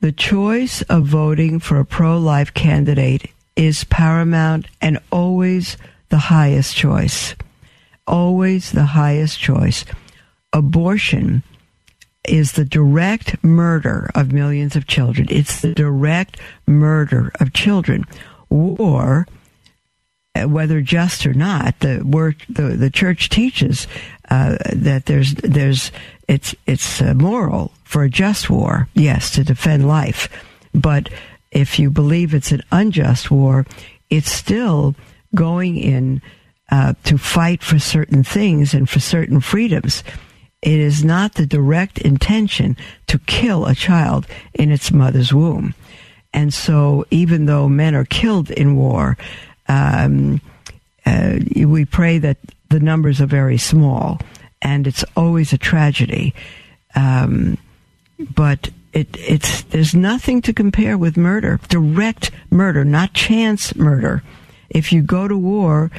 [0.00, 5.76] The choice of voting for a pro life candidate is paramount and always
[6.10, 7.34] the highest choice.
[8.06, 9.84] Always the highest choice.
[10.52, 11.42] Abortion
[12.28, 15.26] is the direct murder of millions of children.
[15.30, 18.04] It's the direct murder of children.
[18.50, 19.26] War,
[20.34, 23.86] uh, whether just or not, the word, the, the church teaches
[24.30, 25.92] uh, that there's there's
[26.28, 30.28] it's it's uh, moral for a just war, yes, to defend life,
[30.72, 31.08] but
[31.50, 33.64] if you believe it's an unjust war,
[34.10, 34.94] it's still
[35.34, 36.20] going in
[36.70, 40.02] uh, to fight for certain things and for certain freedoms.
[40.62, 45.74] It is not the direct intention to kill a child in its mother's womb.
[46.32, 49.16] And so, even though men are killed in war,
[49.68, 50.40] um,
[51.06, 52.38] uh, we pray that
[52.74, 54.20] the numbers are very small,
[54.60, 56.34] and it's always a tragedy.
[56.96, 57.56] Um,
[58.34, 64.24] but it, it's there's nothing to compare with murder, direct murder, not chance murder.
[64.70, 65.92] If you go to war,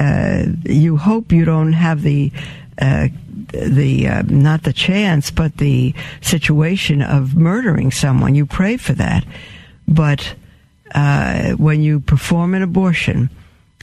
[0.00, 2.32] uh, you hope you don't have the
[2.80, 3.08] uh,
[3.52, 8.34] the uh, not the chance, but the situation of murdering someone.
[8.34, 9.26] You pray for that,
[9.86, 10.34] but
[10.94, 13.28] uh, when you perform an abortion,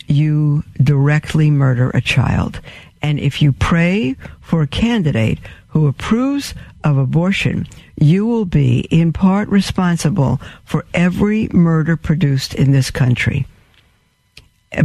[0.10, 2.60] you directly murder a child.
[3.02, 9.14] And if you pray for a candidate who approves of abortion, you will be in
[9.14, 13.46] part responsible for every murder produced in this country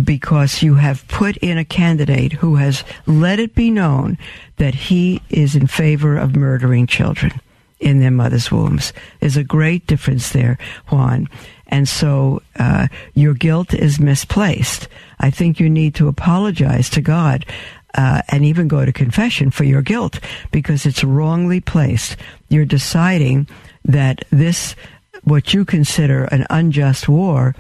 [0.03, 4.17] because you have put in a candidate who has let it be known
[4.57, 7.33] that he is in favor of murdering children
[7.81, 8.93] in their mother's wombs.
[9.21, 10.59] There's a great difference there,
[10.89, 11.29] Juan.
[11.69, 14.89] And so uh, your guilt is misplaced.
[15.19, 17.47] I think you need to apologize to God
[17.95, 22.17] uh, and even go to confession for your guilt because it's wrongly placed.
[22.49, 23.49] You're deciding
[23.85, 24.75] that this,
[25.23, 27.55] what you consider an unjust war,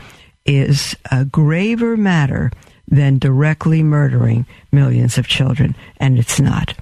[0.44, 2.50] is a graver matter
[2.88, 5.74] than directly murdering millions of children.
[5.98, 6.74] And it's not.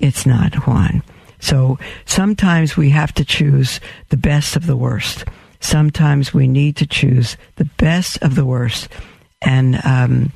[0.00, 1.02] It's not, Juan.
[1.40, 5.24] So sometimes we have to choose the best of the worst.
[5.60, 8.88] Sometimes we need to choose the best of the worst.
[9.42, 10.32] And um,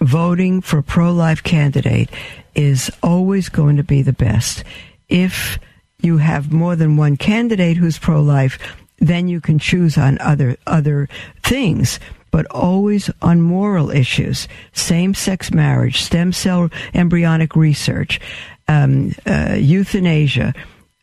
[0.00, 2.10] voting for a pro life candidate
[2.54, 4.64] is always going to be the best.
[5.08, 5.58] If
[6.00, 8.58] you have more than one candidate who's pro life,
[8.98, 11.08] then you can choose on other other
[11.42, 11.98] things
[12.34, 18.18] but always on moral issues same sex marriage, stem cell embryonic research,
[18.66, 20.52] um, uh, euthanasia,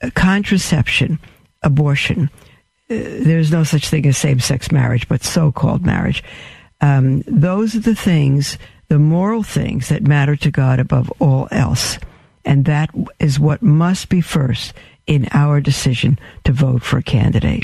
[0.02, 1.18] uh, contraception,
[1.64, 2.30] abortion.
[2.92, 6.24] There's no such thing as same sex marriage, but so called marriage.
[6.82, 8.58] Um, those are the things,
[8.90, 11.98] the moral things that matter to God above all else.
[12.44, 14.74] And that is what must be first
[15.08, 17.64] in our decision to vote for a candidate.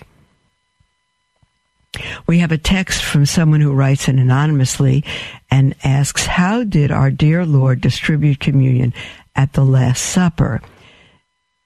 [2.27, 5.03] We have a text from someone who writes in anonymously
[5.49, 8.93] and asks, How did our dear Lord distribute communion
[9.35, 10.61] at the Last Supper?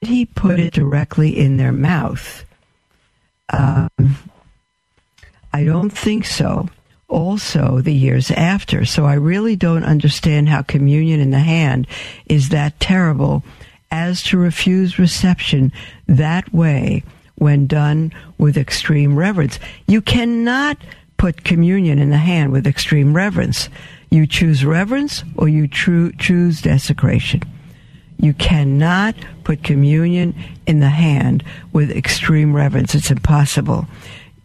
[0.02, 2.45] Did he put it directly in their mouth?
[3.52, 4.18] Um,
[5.54, 6.70] I don't think so.
[7.08, 8.86] Also, the years after.
[8.86, 11.88] So I really don't understand how communion in the hand
[12.28, 13.43] is that terrible
[13.91, 15.74] as to refuse reception
[16.08, 17.04] that way
[17.36, 19.60] when done with extreme reverence.
[19.88, 20.78] You cannot
[21.18, 23.68] put communion in the hand with extreme reverence.
[24.10, 27.41] You choose reverence or you choose desecration.
[28.22, 30.34] You cannot put communion
[30.65, 31.43] in the hand
[31.74, 32.95] with extreme reverence.
[32.95, 33.88] It's impossible.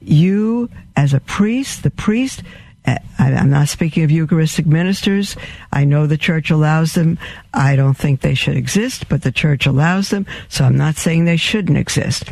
[0.00, 2.42] You, as a priest, the priest,
[2.86, 5.36] uh, I'm not speaking of Eucharistic ministers.
[5.72, 7.18] I know the church allows them.
[7.54, 10.26] I don't think they should exist, but the church allows them.
[10.48, 12.30] So I'm not saying they shouldn't exist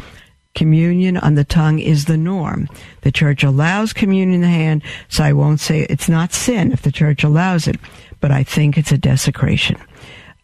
[0.55, 2.69] communion on the tongue is the norm.
[3.03, 6.83] The church allows communion in the hand, so I won't say it's not sin if
[6.83, 7.77] the church allows it,
[8.21, 9.77] but I think it's a desecration.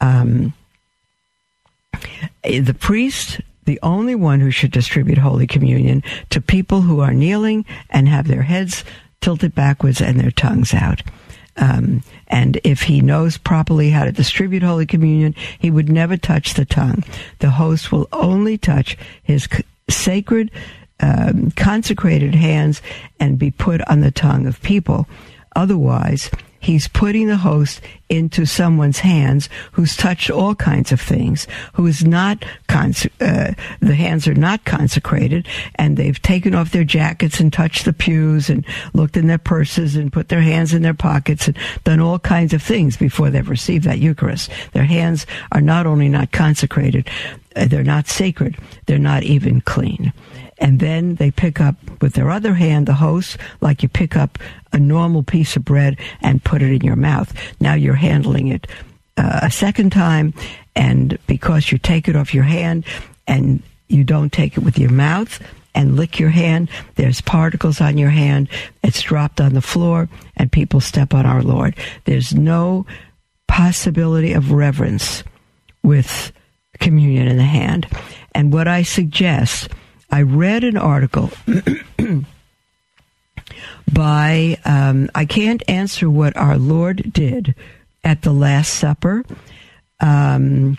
[0.00, 0.52] Um,
[2.42, 7.64] the priest, the only one who should distribute Holy Communion to people who are kneeling
[7.90, 8.84] and have their heads
[9.20, 11.02] tilted backwards and their tongues out.
[11.56, 16.54] Um, and if he knows properly how to distribute Holy Communion, he would never touch
[16.54, 17.04] the tongue.
[17.40, 19.48] The host will only touch his
[19.88, 20.50] sacred,
[21.00, 22.80] um, consecrated hands
[23.18, 25.06] and be put on the tongue of people.
[25.56, 26.30] Otherwise,
[26.60, 32.04] he's putting the host into someone's hands who's touched all kinds of things, who is
[32.04, 35.46] not, cons- uh, the hands are not consecrated,
[35.76, 39.96] and they've taken off their jackets and touched the pews and looked in their purses
[39.96, 43.48] and put their hands in their pockets and done all kinds of things before they've
[43.48, 44.50] received that Eucharist.
[44.72, 47.08] Their hands are not only not consecrated,
[47.56, 48.56] uh, they're not sacred,
[48.86, 50.12] they're not even clean
[50.60, 54.38] and then they pick up with their other hand the host like you pick up
[54.72, 57.34] a normal piece of bread and put it in your mouth.
[57.60, 58.66] Now you're handling it
[59.16, 60.34] uh, a second time,
[60.76, 62.84] and because you take it off your hand
[63.26, 65.40] and you don't take it with your mouth
[65.74, 68.48] and lick your hand, there's particles on your hand,
[68.82, 71.74] it's dropped on the floor, and people step on our Lord.
[72.04, 72.86] There's no
[73.48, 75.24] possibility of reverence
[75.82, 76.32] with
[76.78, 77.86] communion in the hand.
[78.34, 79.68] And what I suggest,
[80.10, 81.30] I read an article
[83.92, 87.54] by, um, I can't answer what our Lord did
[88.02, 89.24] at the Last Supper.
[90.00, 90.78] Um,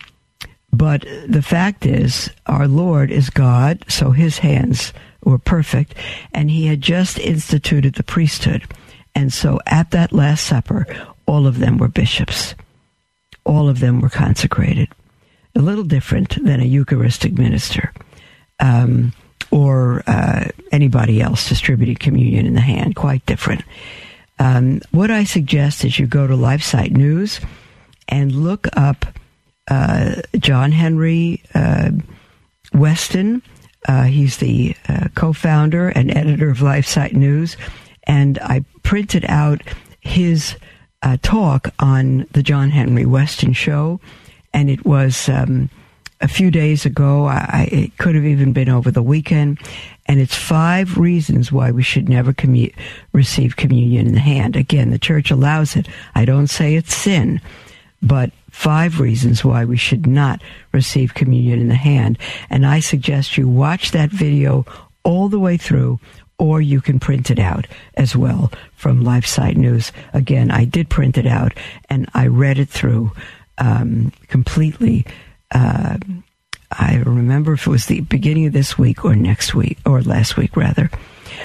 [0.73, 5.93] but the fact is, our Lord is God, so his hands were perfect,
[6.33, 8.63] and he had just instituted the priesthood.
[9.13, 10.87] And so at that Last Supper,
[11.25, 12.55] all of them were bishops.
[13.43, 14.89] All of them were consecrated.
[15.55, 17.93] A little different than a Eucharistic minister.
[18.59, 19.13] Um,
[19.51, 22.95] or uh, anybody else distributing communion in the hand.
[22.95, 23.63] Quite different.
[24.39, 27.39] Um, what I suggest is you go to LifeSite News
[28.09, 29.05] and look up
[29.69, 31.91] uh, John Henry uh,
[32.73, 33.43] Weston.
[33.87, 37.57] Uh, he's the uh, co-founder and editor of LifeSite News,
[38.03, 39.61] and I printed out
[39.99, 40.55] his
[41.03, 43.99] uh, talk on the John Henry Weston show,
[44.53, 45.29] and it was.
[45.29, 45.69] Um,
[46.21, 47.25] a few days ago.
[47.25, 49.59] I, it could have even been over the weekend.
[50.05, 52.73] And it's five reasons why we should never commu-
[53.13, 54.55] receive communion in the hand.
[54.55, 55.87] Again, the church allows it.
[56.15, 57.41] I don't say it's sin,
[58.01, 60.41] but five reasons why we should not
[60.73, 62.17] receive communion in the hand.
[62.49, 64.65] And I suggest you watch that video
[65.03, 65.99] all the way through
[66.37, 69.91] or you can print it out as well from LifeSite News.
[70.11, 71.53] Again, I did print it out
[71.87, 73.11] and I read it through
[73.59, 75.05] um, completely
[75.51, 75.97] uh,
[76.71, 80.37] I remember if it was the beginning of this week or next week, or last
[80.37, 80.89] week rather.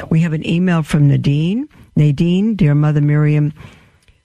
[0.08, 1.68] We have an email from Nadine.
[1.96, 3.52] Nadine, dear Mother Miriam,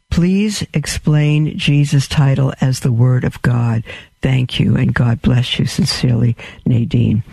[0.10, 3.84] please explain Jesus' title as the Word of God.
[4.22, 7.24] Thank you, and God bless you sincerely, Nadine.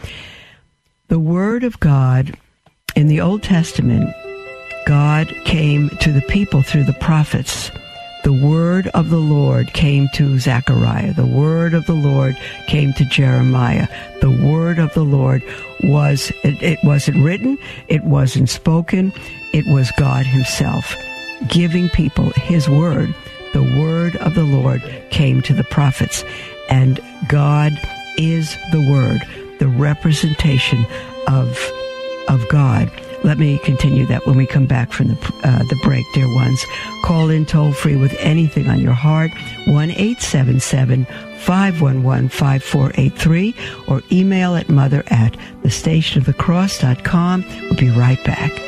[1.09, 2.36] The Word of God
[2.94, 4.14] in the Old Testament,
[4.86, 7.70] God came to the people through the prophets
[8.24, 11.12] the word of the Lord came to Zechariah.
[11.12, 13.88] The word of the Lord came to Jeremiah.
[14.20, 15.42] The word of the Lord
[15.82, 19.12] was, it, it wasn't written, it wasn't spoken,
[19.52, 20.94] it was God Himself
[21.46, 23.14] giving people His word.
[23.52, 26.24] The word of the Lord came to the prophets.
[26.68, 27.72] And God
[28.18, 29.22] is the word,
[29.58, 30.84] the representation
[31.26, 31.58] of,
[32.28, 32.90] of God.
[33.24, 36.64] Let me continue that when we come back from the, uh, the break, dear ones.
[37.02, 39.30] Call in toll free with anything on your heart,
[39.66, 41.06] 1 877
[41.38, 43.54] 511 5483,
[43.86, 47.44] or email at mother at thestationofthecross.com.
[47.62, 48.67] We'll be right back.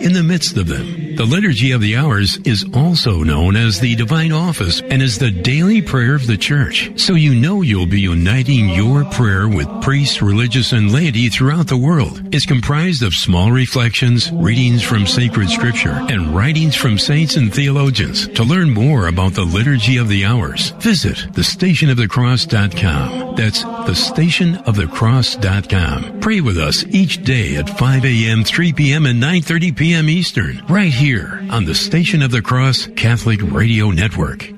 [0.00, 1.16] in the midst of them.
[1.16, 5.30] The Liturgy of the Hours is also known as the Divine Office and is the
[5.30, 6.92] daily prayer of the Church.
[7.00, 11.76] So you know you'll be uniting your prayer with priests, religious, and laity throughout the
[11.76, 12.34] world.
[12.34, 18.28] It's comprised of small reflections, readings from sacred scripture, and writings from saints and theologians.
[18.28, 23.27] To learn more about the Liturgy of the Hours, visit thestationofthecross.com.
[23.38, 26.20] That's thestationofthecross.com.
[26.20, 30.08] Pray with us each day at 5 a.m., 3 p.m., and 9.30 p.m.
[30.08, 34.57] Eastern, right here on the Station of the Cross Catholic Radio Network.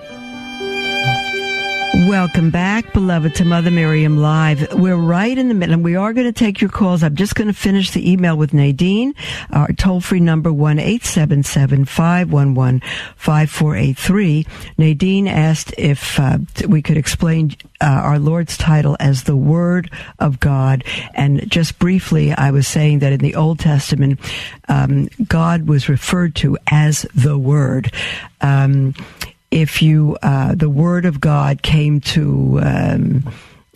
[2.07, 4.73] Welcome back, beloved, to Mother Miriam Live.
[4.73, 7.03] We're right in the middle, and we are going to take your calls.
[7.03, 9.13] I'm just going to finish the email with Nadine.
[9.51, 12.81] Our toll free number, 1 877 511
[13.17, 14.47] 5483.
[14.79, 20.39] Nadine asked if uh, we could explain uh, our Lord's title as the Word of
[20.39, 20.83] God.
[21.13, 24.19] And just briefly, I was saying that in the Old Testament,
[24.67, 27.93] um, God was referred to as the Word.
[28.41, 28.95] Um,
[29.51, 33.23] if you uh, the word of God came to um,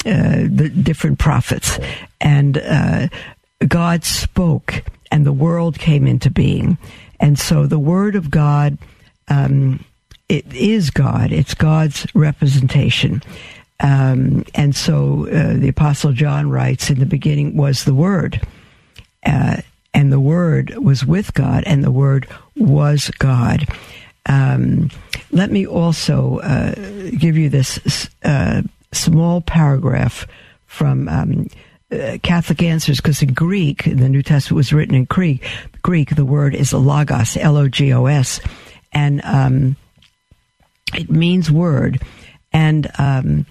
[0.06, 1.80] uh, the different prophets,
[2.20, 3.08] and uh,
[3.68, 6.78] God spoke, and the world came into being,
[7.20, 8.78] and so the word of God.
[9.28, 9.84] Um,
[10.28, 11.32] it is God.
[11.32, 13.22] It's God's representation.
[13.80, 18.42] Um, and so uh, the Apostle John writes, in the beginning was the Word.
[19.26, 19.58] Uh,
[19.94, 23.68] and the Word was with God, and the Word was God.
[24.28, 24.90] Um,
[25.32, 26.74] let me also uh,
[27.18, 28.62] give you this uh,
[28.92, 30.28] small paragraph
[30.66, 31.48] from um,
[31.92, 35.46] uh, Catholic Answers, because in Greek, the New Testament was written in Greek.
[35.82, 38.40] Greek, the word is logos, L O G O S,
[38.92, 39.76] and um,
[40.94, 42.02] it means word.
[42.52, 43.46] And um,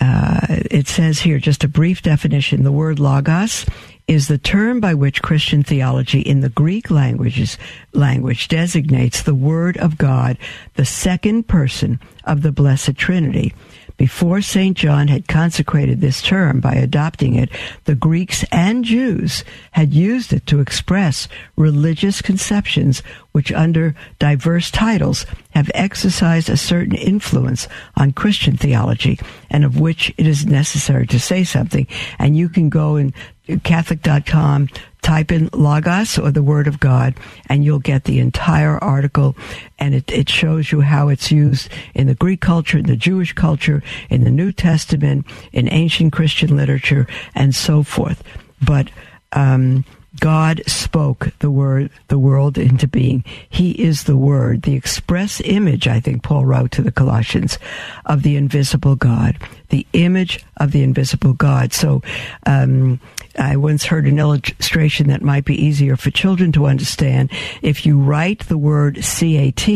[0.00, 3.64] uh, it says here, just a brief definition: the word logos
[4.06, 7.56] is the term by which Christian theology in the Greek languages,
[7.92, 10.36] language designates the Word of God,
[10.74, 13.54] the second person of the Blessed Trinity.
[13.96, 14.76] Before St.
[14.76, 17.50] John had consecrated this term by adopting it,
[17.84, 25.24] the Greeks and Jews had used it to express religious conceptions which, under diverse titles,
[25.50, 31.20] have exercised a certain influence on Christian theology and of which it is necessary to
[31.20, 31.86] say something.
[32.18, 33.12] And you can go and
[33.60, 34.68] Catholic.com,
[35.02, 37.14] type in Logos or the Word of God,
[37.48, 39.36] and you'll get the entire article.
[39.78, 43.32] And it, it shows you how it's used in the Greek culture, in the Jewish
[43.32, 48.22] culture, in the New Testament, in ancient Christian literature, and so forth.
[48.64, 48.90] But
[49.32, 49.84] um,
[50.22, 53.24] God spoke the word, the world into being.
[53.48, 57.58] He is the Word, the express image, I think Paul wrote to the Colossians,
[58.06, 59.36] of the invisible God,
[59.70, 61.72] the image of the invisible God.
[61.72, 62.02] So,
[62.46, 63.00] um,
[63.36, 67.32] I once heard an illustration that might be easier for children to understand.
[67.60, 69.66] If you write the word CAT,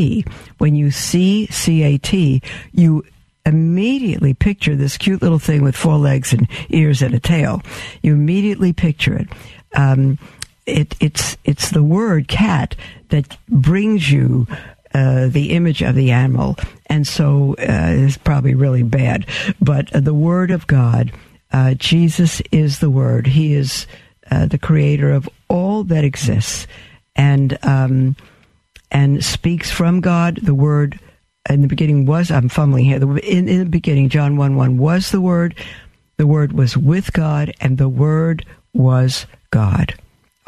[0.59, 2.13] when you see CAT,
[2.73, 3.05] you
[3.45, 7.63] immediately picture this cute little thing with four legs and ears and a tail.
[8.03, 9.29] You immediately picture it.
[9.75, 10.19] Um,
[10.67, 12.75] it it's it's the word cat
[13.09, 14.47] that brings you
[14.95, 16.57] uh, the image of the animal,
[16.87, 19.27] and so uh, it's probably really bad.
[19.61, 21.13] But uh, the word of God
[21.53, 23.27] uh, Jesus is the Word.
[23.27, 23.87] He is
[24.31, 26.67] uh, the creator of all that exists,
[27.15, 28.17] and um,
[28.91, 30.39] and speaks from God.
[30.43, 30.99] The Word
[31.49, 32.31] in the beginning was.
[32.31, 32.97] I'm fumbling here.
[32.97, 35.55] In, in the beginning, John one one was the Word.
[36.17, 39.95] The Word was with God, and the Word was God.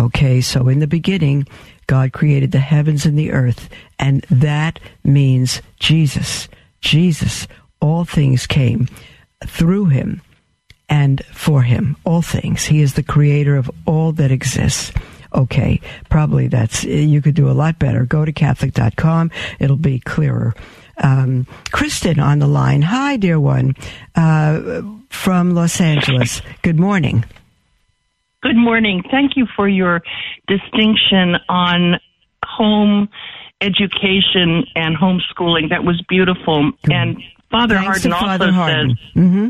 [0.00, 1.46] Okay, so in the beginning,
[1.86, 3.68] God created the heavens and the earth,
[3.98, 6.48] and that means Jesus.
[6.80, 7.48] Jesus.
[7.80, 8.88] All things came
[9.44, 10.20] through him
[10.88, 12.64] and for him, all things.
[12.64, 14.92] He is the creator of all that exists.
[15.34, 18.06] Okay, probably that's, you could do a lot better.
[18.06, 19.30] Go to Catholic.com.
[19.58, 20.54] It'll be clearer.
[20.96, 22.82] Um, Kristen on the line.
[22.82, 23.76] Hi, dear one,
[24.14, 24.80] uh,
[25.10, 26.40] from Los Angeles.
[26.62, 27.24] Good morning.
[28.42, 29.02] Good morning.
[29.10, 30.02] Thank you for your
[30.46, 32.00] distinction on
[32.44, 33.08] home
[33.60, 35.70] education and homeschooling.
[35.70, 36.70] That was beautiful.
[36.90, 39.48] And Father Thanks Hardon also Father says, mm-hmm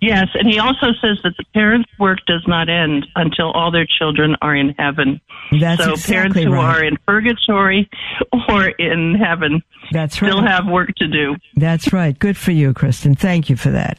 [0.00, 3.86] Yes, and he also says that the parents' work does not end until all their
[3.86, 5.20] children are in heaven.
[5.50, 6.76] That's so exactly parents who right.
[6.76, 7.88] are in purgatory
[8.48, 9.62] or in heaven
[9.92, 10.30] That's right.
[10.30, 11.36] still have work to do.
[11.54, 12.18] That's right.
[12.18, 13.14] Good for you, Kristen.
[13.14, 13.98] Thank you for that.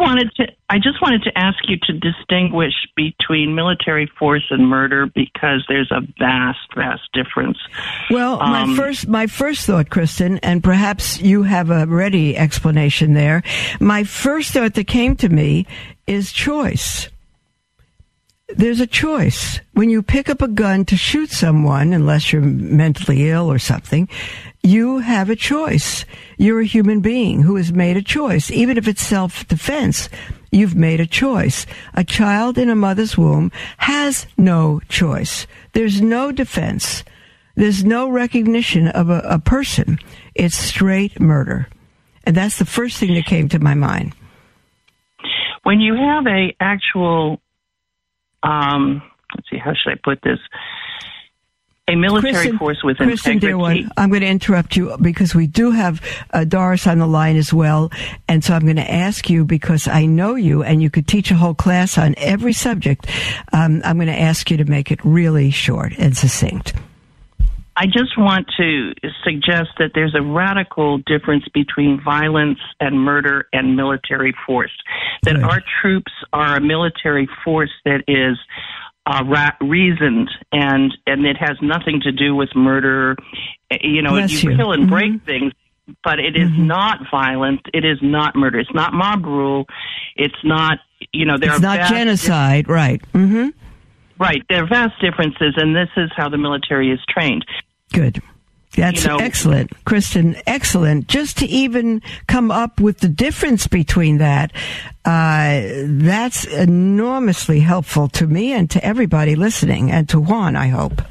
[0.00, 5.06] Wanted to I just wanted to ask you to distinguish between military force and murder
[5.06, 7.58] because there's a vast, vast difference.
[8.10, 13.12] Well, my Um, first my first thought, Kristen, and perhaps you have a ready explanation
[13.12, 13.42] there.
[13.78, 15.66] My first thought that came to me
[16.06, 17.08] is choice.
[18.56, 19.60] There's a choice.
[19.74, 24.08] When you pick up a gun to shoot someone, unless you're mentally ill or something,
[24.62, 26.04] you have a choice.
[26.36, 28.50] You're a human being who has made a choice.
[28.50, 30.08] Even if it's self-defense,
[30.50, 31.64] you've made a choice.
[31.94, 35.46] A child in a mother's womb has no choice.
[35.72, 37.04] There's no defense.
[37.54, 39.98] There's no recognition of a, a person.
[40.34, 41.68] It's straight murder.
[42.24, 44.14] And that's the first thing that came to my mind.
[45.62, 47.40] When you have a actual
[48.42, 49.02] um
[49.34, 50.38] let's see, how should I put this?
[51.88, 53.82] A military Kristen- force with Kristen, dear integrity.
[53.82, 56.00] one, I'm going to interrupt you because we do have
[56.32, 57.90] uh, Doris on the line as well.
[58.28, 61.32] And so I'm going to ask you because I know you and you could teach
[61.32, 63.08] a whole class on every subject.
[63.52, 66.74] Um, I'm going to ask you to make it really short and succinct.
[67.76, 68.92] I just want to
[69.24, 74.72] suggest that there's a radical difference between violence and murder and military force.
[75.22, 75.44] That Right.
[75.44, 78.36] our troops are a military force that is
[79.06, 83.16] uh, ra- reasoned and and it has nothing to do with murder.
[83.80, 84.56] You know, Bless you you.
[84.56, 84.90] kill and Mhm.
[84.90, 85.52] break things,
[86.04, 87.60] but it is not violent.
[87.72, 88.58] It is not murder.
[88.58, 89.66] It's not mob rule.
[90.16, 90.78] It's not.
[91.14, 93.00] You know, there it's are not genocide, right?
[93.12, 93.48] hmm
[94.20, 94.42] Right.
[94.50, 97.44] There are vast differences, and this is how the military is trained.
[97.92, 98.20] Good.
[98.76, 100.36] That's You know- excellent, Kristen.
[100.46, 101.08] Excellent.
[101.08, 104.52] Just to even come up with the difference between that,
[105.04, 111.02] uh, that's enormously helpful to me and to everybody listening, and to Juan, I hope.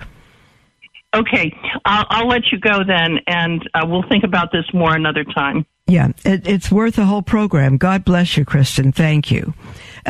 [1.14, 1.51] Okay,
[1.86, 5.66] I'll, I'll let you go then, and uh, we'll think about this more another time.
[5.88, 7.78] Yeah, it, it's worth a whole program.
[7.78, 8.91] God bless you, Kristen.
[8.91, 9.55] Thank you.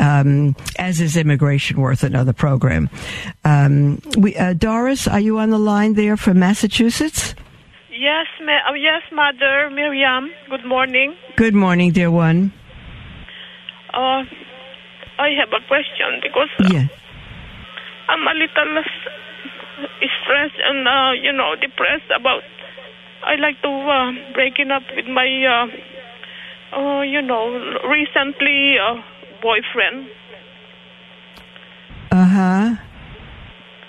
[0.00, 2.88] Um, as is immigration worth another program.
[3.44, 7.34] Um, we, uh, Doris, are you on the line there from Massachusetts?
[7.92, 10.30] Yes, ma- uh, yes, Mother Miriam.
[10.48, 11.14] Good morning.
[11.36, 12.50] Good morning, dear one.
[13.92, 14.24] Uh,
[15.18, 16.86] I have a question because uh, Yeah.
[18.08, 18.82] I'm a little
[20.24, 22.42] stressed and uh, you know depressed about.
[23.22, 27.52] I like to uh, breaking up with my uh, uh, you know
[27.88, 28.96] recently uh,
[29.42, 30.08] boyfriend.
[32.10, 32.76] Uh huh.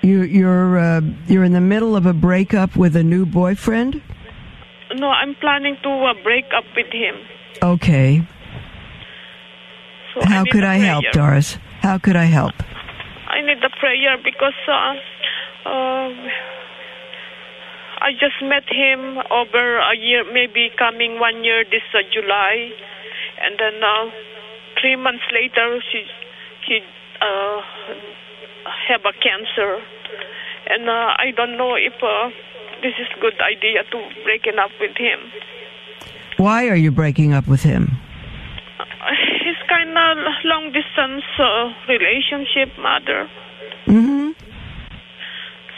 [0.04, 4.02] You, you're uh, you're in the middle of a breakup with a new boyfriend.
[4.96, 7.16] No, I'm planning to uh, break up with him.
[7.62, 8.28] Okay.
[10.14, 11.06] So How need could I help.
[11.14, 11.58] Doris?
[11.82, 12.54] How could I help?
[13.28, 16.10] I need a prayer because uh, uh,
[18.02, 22.72] I just met him over a year, maybe coming one year this uh, July,
[23.40, 24.10] and then uh,
[24.82, 26.04] three months later she
[26.68, 26.80] he
[27.22, 27.62] uh,
[28.90, 29.80] have a cancer,
[30.68, 32.30] and uh, I don't know if uh,
[32.82, 35.20] this is a good idea to breaking up with him.
[36.38, 37.98] Why are you breaking up with him?
[39.46, 43.30] It's kind of long distance uh, relationship, mother.
[43.86, 44.41] Mm hmm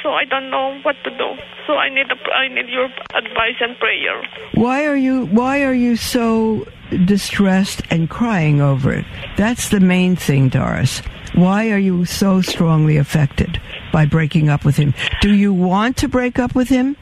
[0.04, 1.30] So I don't know what to do.
[1.66, 2.86] So I need a, I need your
[3.16, 4.22] advice and prayer.
[4.54, 6.68] Why are you Why are you so
[7.06, 9.06] distressed and crying over it?
[9.38, 11.02] That's the main thing, Doris.
[11.36, 14.94] Why are you so strongly affected by breaking up with him?
[15.22, 16.98] Do you want to break up with him?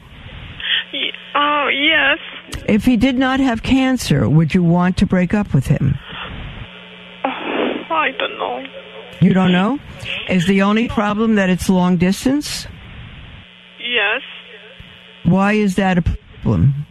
[1.34, 2.18] Oh, Uh, yes.
[2.68, 5.98] If he did not have cancer, would you want to break up with him?
[7.24, 8.64] I don't know.
[9.20, 9.78] You don't know?
[10.28, 12.66] Is the only problem that it's long distance?
[13.82, 14.22] Yes.
[15.24, 16.86] Why is that a problem?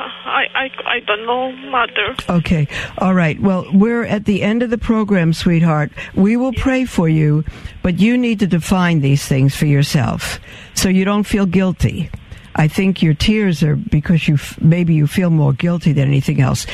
[0.00, 2.14] I, I, I don't know, mother.
[2.28, 2.68] Okay.
[2.98, 3.40] All right.
[3.40, 5.90] Well, we're at the end of the program, sweetheart.
[6.14, 7.44] We will pray for you,
[7.82, 10.38] but you need to define these things for yourself
[10.74, 12.10] so you don't feel guilty.
[12.54, 16.40] I think your tears are because you f- maybe you feel more guilty than anything
[16.40, 16.66] else.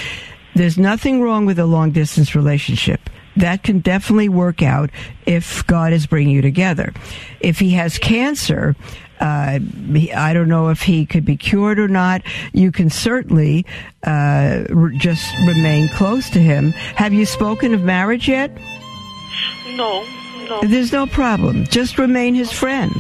[0.55, 3.09] There's nothing wrong with a long distance relationship.
[3.37, 4.91] That can definitely work out
[5.27, 6.93] if God is bringing you together.
[7.41, 8.77] If he has cancer,
[9.21, 12.23] uh, I don't know if he could be cured or not.
[12.53, 13.65] You can certainly
[14.07, 16.73] uh, r- just remain close to him.
[16.97, 18.51] Have you spoken of marriage yet?
[19.75, 20.07] No,
[20.49, 20.61] no.
[20.63, 21.65] There's no problem.
[21.65, 22.93] Just remain his friend.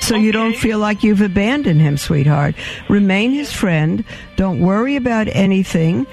[0.00, 2.54] so you don't feel like you've abandoned him, sweetheart.
[2.88, 4.02] Remain his friend.
[4.36, 6.06] Don't worry about anything.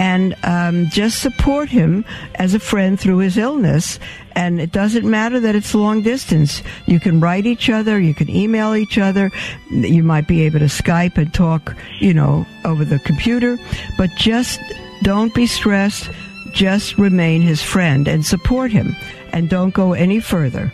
[0.00, 3.98] And um, just support him as a friend through his illness.
[4.34, 6.62] And it doesn't matter that it's long distance.
[6.86, 9.30] You can write each other, you can email each other,
[9.70, 13.58] you might be able to Skype and talk, you know, over the computer.
[13.98, 14.58] But just
[15.02, 16.10] don't be stressed.
[16.52, 18.96] Just remain his friend and support him.
[19.34, 20.72] And don't go any further.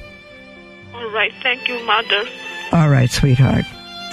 [0.94, 1.32] All right.
[1.42, 2.24] Thank you, Mother.
[2.72, 3.64] All right, sweetheart.